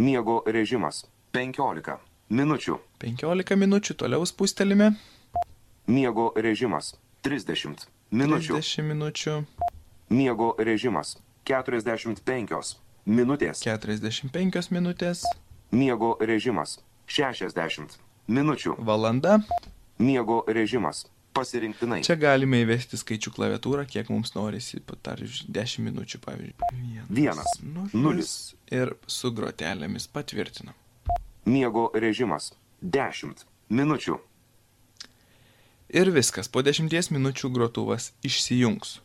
Miego 0.00 0.40
režimas. 0.46 1.04
Penkiolika. 1.28 1.98
Minučių. 2.32 2.78
15 3.02 3.56
minučių, 3.60 3.94
toliau 4.00 4.24
spustelime 4.24 4.94
Miego 5.92 6.30
režimas. 6.36 6.94
Trisdešimt. 7.20 7.84
Minučių. 8.16 8.54
30 8.56 8.86
minučių, 8.88 9.34
Miego 10.10 10.54
režimas. 10.58 11.16
45 11.46 12.76
minutės. 13.06 13.62
45 13.62 14.70
minutės, 14.74 15.22
Miego 15.72 16.16
režimas. 16.20 16.78
60 17.06 17.98
minučių. 18.28 18.74
valanda. 18.78 19.40
Miego 19.98 20.44
režimas. 20.48 21.06
Pasirinktinai. 21.32 22.02
Čia 22.02 22.16
galime 22.18 22.58
įvesti 22.64 22.98
skaičių 22.98 23.30
klaviatūrą, 23.36 23.84
kiek 23.86 24.08
mums 24.10 24.32
norisi, 24.34 24.80
pavyzdžiui, 24.82 25.46
10 25.54 25.84
minučių, 25.86 26.18
pavyzdžiui. 26.24 27.04
Vienas, 27.08 27.52
nulis. 27.94 28.32
Ir 28.70 28.96
su 29.06 29.30
grotelėmis 29.30 30.08
patvirtinam. 30.10 30.74
Miego 31.46 31.90
režimas. 31.94 32.50
10 32.82 33.44
minučių. 33.70 34.18
Ir 35.90 36.10
viskas, 36.14 36.48
po 36.50 36.62
10 36.66 36.90
minučių 37.14 37.50
grotuvas 37.54 38.10
išsijungs. 38.26 38.98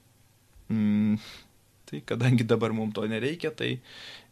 Mm, 0.70 1.18
tai 1.86 2.02
kadangi 2.02 2.44
dabar 2.44 2.74
mums 2.74 2.94
to 2.94 3.08
nereikia, 3.08 3.52
tai 3.52 3.80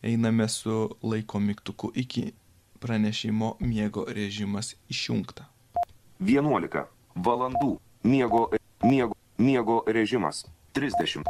einame 0.03 0.47
su 0.47 0.89
laiko 1.03 1.39
mygtuku 1.39 1.91
iki 1.95 2.34
pranešimo 2.79 3.57
miego 3.59 4.05
režimas 4.05 4.75
išjungta. 4.89 5.47
11 6.19 6.86
valandų. 7.15 7.77
Miego, 8.03 8.49
miego, 8.84 9.15
miego 9.38 9.84
režimas. 9.88 10.45
30. 10.73 11.23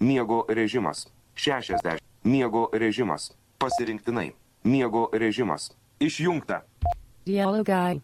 Miego 0.00 0.46
režimas. 0.48 1.08
60. 1.34 1.98
Miego 2.24 2.70
režimas. 2.72 3.32
Pasirinktinai. 3.58 4.32
Miego 4.64 5.08
režimas. 5.12 5.72
Išjungta. 6.00 6.62
Yellow 7.26 7.64
guy. 7.64 8.00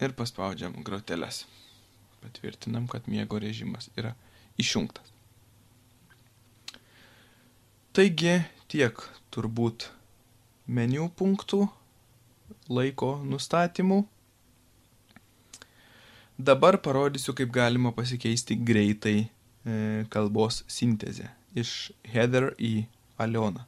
Ir 0.00 0.12
paspaudžiam 0.12 0.72
groteles. 0.84 1.46
Patvirtinam, 2.20 2.88
kad 2.88 3.08
miego 3.08 3.38
režimas 3.38 3.88
yra 3.96 4.12
išjungtas. 4.58 5.15
Taigi 7.96 8.42
tiek 8.68 8.98
turbūt 9.32 9.86
meniu 10.68 11.06
punktų, 11.16 11.62
laiko 12.68 13.14
nustatymų. 13.24 14.02
Dabar 16.36 16.76
parodysiu, 16.84 17.32
kaip 17.32 17.54
galima 17.56 17.94
pasikeisti 17.96 18.58
greitai 18.60 19.14
e, 19.24 19.28
kalbos 20.12 20.60
sintezę 20.68 21.30
iš 21.56 21.72
header 22.12 22.50
į 22.60 22.84
Alioną. 23.16 23.64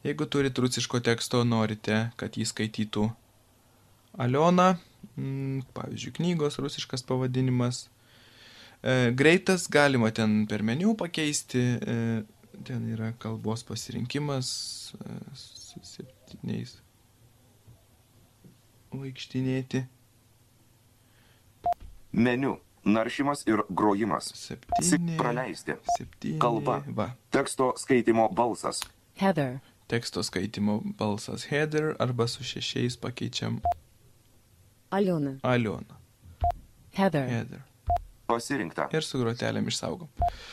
Jeigu 0.00 0.24
turit 0.32 0.56
rusiško 0.56 1.04
teksto, 1.04 1.44
norite, 1.44 2.06
kad 2.16 2.40
jį 2.40 2.48
skaitytų 2.48 3.10
Aliona, 4.16 4.78
mm, 5.12 5.68
pavyzdžiui, 5.76 6.16
knygos 6.22 6.56
rusiškas 6.56 7.04
pavadinimas. 7.04 7.90
E, 8.80 9.12
greitas 9.12 9.68
galima 9.68 10.08
ten 10.08 10.46
per 10.48 10.64
meniu 10.64 10.96
pakeisti, 10.96 11.68
e, 11.76 12.22
ten 12.64 12.88
yra 12.92 13.12
kalbos 13.18 13.64
pasirinkimas 13.64 14.48
e, 14.98 15.18
su 15.34 15.80
septyniais 15.84 16.76
vaikštinėti. 18.92 19.86
Meniu. 22.12 22.58
Naršymas 22.82 23.44
ir 23.46 23.62
grojimas. 23.70 24.32
Septyni. 24.34 25.14
Praleisti. 25.16 25.76
Septyni. 25.96 26.38
Kalba. 26.42 26.80
Va. 26.90 27.12
Teksto 27.30 27.72
skaitimo 27.78 28.26
balsas. 28.34 28.82
Heather. 29.20 29.60
Teksto 29.86 30.22
skaitimo 30.26 30.80
balsas 30.98 31.46
Heather 31.50 31.94
arba 32.02 32.26
su 32.26 32.44
šešiais 32.44 32.96
pakeičiam. 32.98 33.60
Aliona. 34.90 35.36
Aliona. 35.42 36.00
Heather. 36.92 37.28
Heather. 37.28 37.62
Pasirinkta. 38.26 38.88
Ir 38.92 39.06
su 39.06 39.22
grotelėm 39.22 39.70
išsaugom. 39.70 40.10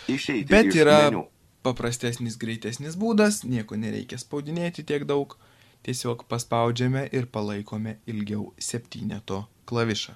Išeiti. 0.07 0.47
Bet 0.53 0.69
iš 0.69 0.81
yra 0.83 0.97
meniu 1.07 1.25
paprastesnis 1.65 2.37
greitesnis 2.39 2.95
būdas, 2.99 3.43
nieko 3.43 3.77
nereikia 3.79 4.19
spaudinėti 4.21 4.85
tiek 4.87 5.05
daug, 5.09 5.35
tiesiog 5.83 6.25
paspaudžiame 6.31 7.05
ir 7.15 7.27
palaikome 7.31 7.97
ilgiau 8.07 8.49
septyneto 8.59 9.43
klavišą. 9.69 10.15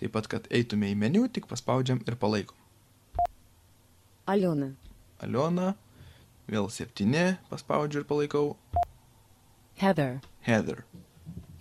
Taip 0.00 0.14
pat, 0.16 0.28
kad 0.28 0.48
eitume 0.50 0.90
į 0.90 0.98
meniu, 0.98 1.28
tik 1.28 1.46
paspaudžiam 1.50 2.00
ir 2.08 2.16
palaikom. 2.18 2.58
Aliona. 4.26 4.72
Aliona. 5.22 5.72
Vėl 6.50 6.66
septyni, 6.74 7.36
paspaudžiu 7.50 8.02
ir 8.02 8.06
palaikau. 8.08 8.46
Heather. 9.78 10.18
Heather. 10.42 10.82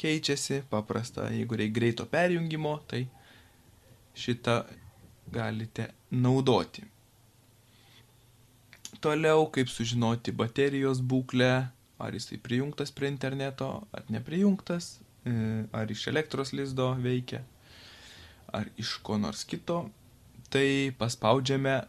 Keičiasi, 0.02 0.64
paprasta, 0.70 1.28
jeigu 1.30 1.60
reikia 1.60 1.76
greito 1.76 2.08
perjungimo, 2.10 2.80
tai 2.90 3.04
šitą 4.18 4.64
galite 5.32 5.92
naudoti. 6.12 6.84
Toliau, 9.02 9.48
kaip 9.50 9.70
sužinoti 9.70 10.30
baterijos 10.38 11.00
būklę, 11.02 11.54
ar 11.98 12.14
jisai 12.14 12.38
prijungtas 12.38 12.92
prie 12.94 13.10
interneto, 13.10 13.88
ar 13.90 14.04
neprijungtas, 14.14 15.00
e, 15.26 15.34
ar 15.74 15.90
iš 15.90 16.06
elektros 16.12 16.54
lizdo 16.54 16.92
veikia, 17.02 17.42
ar 18.54 18.70
iš 18.78 19.00
ko 19.02 19.18
nors 19.18 19.42
kito, 19.50 19.80
tai 20.54 20.94
paspaudžiame 21.00 21.80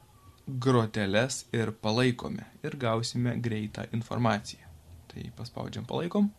groteles 0.47 1.45
ir 1.53 1.75
palaikome 1.85 2.49
ir 2.65 2.77
gausime 2.81 3.37
greitą 3.37 3.85
informaciją. 3.93 4.65
Tai 5.13 5.29
paspaudžiam 5.37 5.85
palaikom. 5.85 6.33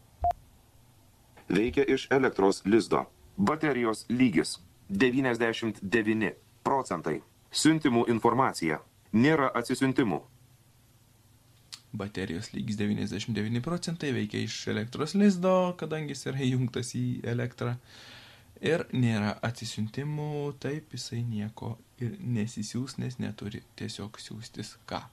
Veikia 1.54 1.86
iš 1.86 2.08
elektros 2.10 2.64
lizdo. 2.66 3.06
Baterijos 3.38 4.08
lygis 4.10 4.58
99 4.90 6.34
procentai. 6.64 7.22
Siuntimų 7.54 8.08
informacija. 8.10 8.82
Nėra 9.14 9.52
atsisiuntimų. 9.54 10.33
Baterijos 11.94 12.50
lygis 12.56 12.78
99 12.80 13.62
procentai 13.62 14.12
veikia 14.16 14.42
iš 14.42 14.56
elektros 14.74 15.14
lizdo, 15.14 15.76
kadangi 15.78 16.16
jis 16.16 16.28
yra 16.32 16.42
įjungtas 16.42 16.94
į 16.98 17.06
elektrą. 17.34 17.76
Ir 18.64 18.86
nėra 18.96 19.36
atsisiuntimų, 19.44 20.56
taip 20.64 20.96
jisai 20.96 21.20
nieko 21.28 21.76
ir 22.02 22.16
nesisiūs, 22.22 22.98
nes 23.04 23.20
neturi 23.20 23.62
tiesiog 23.78 24.18
siūstis 24.24 24.78
ką. 24.90 25.04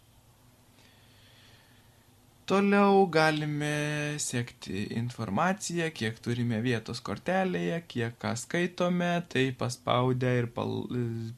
Toliau 2.50 3.04
galime 3.06 4.16
sekti 4.18 4.88
informaciją, 4.98 5.90
kiek 5.94 6.16
turime 6.18 6.58
vietos 6.64 6.98
kortelėje, 7.06 7.76
kiek 7.92 8.16
ką 8.22 8.32
skaitome, 8.40 9.10
tai 9.30 9.44
paspaudę 9.60 10.32
ir 10.40 10.48
pal, 10.56 10.72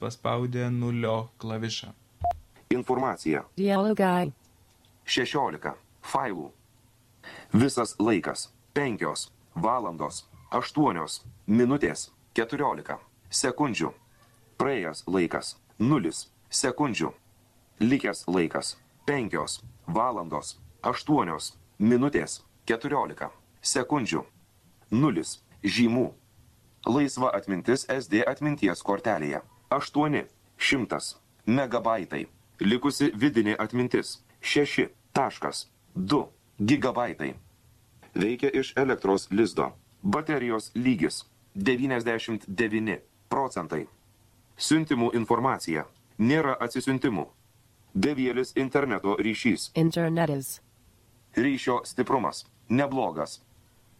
paspaudę 0.00 0.70
nulio 0.72 1.16
klavišą. 1.42 1.92
Informacija. 2.72 3.44
Guy, 3.58 4.32
16. 5.04 5.74
Failų. 6.02 6.50
Visas 7.52 7.96
laikas. 7.98 8.50
5 8.74 9.30
valandos. 9.54 10.26
8 10.50 11.22
minutės. 11.46 12.10
14 12.34 12.98
sekundžių. 13.30 13.92
Praėjęs 14.58 15.04
laikas. 15.06 15.56
0 15.78 16.12
sekundžių. 16.50 17.12
Likęs 17.80 18.24
laikas. 18.28 18.76
5 19.06 19.60
valandos. 19.86 20.58
8 20.82 21.52
minutės. 21.78 22.42
14 22.66 23.30
sekundžių. 23.60 24.24
0 24.90 25.24
žymų. 25.62 26.12
Laisva 26.86 27.30
atmintis 27.30 27.86
SD 27.86 28.24
atminties 28.26 28.82
kortelėje. 28.82 29.42
8 29.70 30.26
šimtas 30.58 31.16
megabaitai. 31.46 32.26
Likusi 32.60 33.10
vidinė 33.14 33.56
atmintis 33.58 34.20
6 34.42 34.88
taškas 35.12 35.66
2 35.94 36.26
gigabaitai. 36.58 37.34
Veikia 38.14 38.50
iš 38.50 38.72
elektros 38.76 39.30
lizdo. 39.30 39.72
Baterijos 40.02 40.70
lygis 40.74 41.24
99 41.54 42.98
procentai. 43.28 43.86
Siuntimų 44.56 45.12
informacija. 45.14 45.86
Nėra 46.18 46.56
atsisiuntimų. 46.60 47.24
Bevėlis 47.94 48.52
interneto 48.56 49.16
ryšys. 49.16 49.70
Internet 49.74 50.30
is 50.30 50.60
Ryšio 51.36 51.80
stiprumas. 51.84 52.46
Neblogas. 52.68 53.40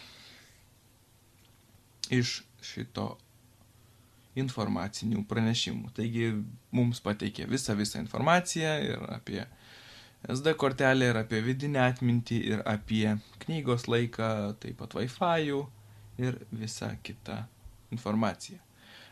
Iš 2.11 2.41
šito 2.65 3.15
informacinių 4.39 5.25
pranešimų. 5.27 5.91
Taigi 5.97 6.31
mums 6.71 7.01
pateikė 7.03 7.49
visą 7.51 7.75
visą 7.75 7.99
informaciją 7.99 8.77
ir 8.87 9.03
apie 9.11 9.43
SD 10.29 10.53
kortelę, 10.61 11.11
ir 11.11 11.19
apie 11.19 11.41
vidinę 11.43 11.81
atmintį, 11.83 12.39
ir 12.53 12.63
apie 12.69 13.17
knygos 13.43 13.87
laiką, 13.89 14.31
taip 14.61 14.77
pat 14.79 14.95
Wi-Fi 14.95 15.51
ir 16.21 16.37
visą 16.53 16.93
kitą 17.03 17.41
informaciją. 17.91 18.59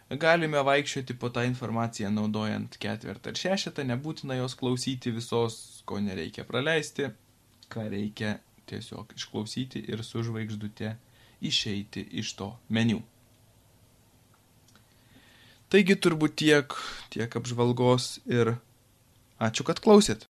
Galime 0.09 0.63
vaikščioti 0.65 1.13
po 1.21 1.29
tą 1.29 1.43
informaciją 1.45 2.09
naudojant 2.09 2.79
ketvertą 2.81 3.29
ir 3.29 3.37
šešetą, 3.37 3.83
nebūtina 3.91 4.39
jos 4.39 4.55
klausyti 4.57 5.13
visos, 5.13 5.83
ko 5.85 5.99
nereikia 6.01 6.47
praleisti, 6.49 7.11
ką 7.69 7.85
reikia 7.93 8.39
tiesiog 8.69 9.13
išklausyti 9.13 9.83
ir 9.85 10.01
su 10.03 10.23
žvaigždute 10.25 10.95
išeiti 11.45 12.07
iš 12.23 12.33
to 12.41 12.49
meniu. 12.73 13.03
Taigi 15.69 15.93
turbūt 16.01 16.33
tiek, 16.41 16.73
tiek 17.13 17.29
apžvalgos 17.37 18.15
ir 18.25 18.55
ačiū, 19.37 19.61
kad 19.67 19.77
klausėt. 19.77 20.25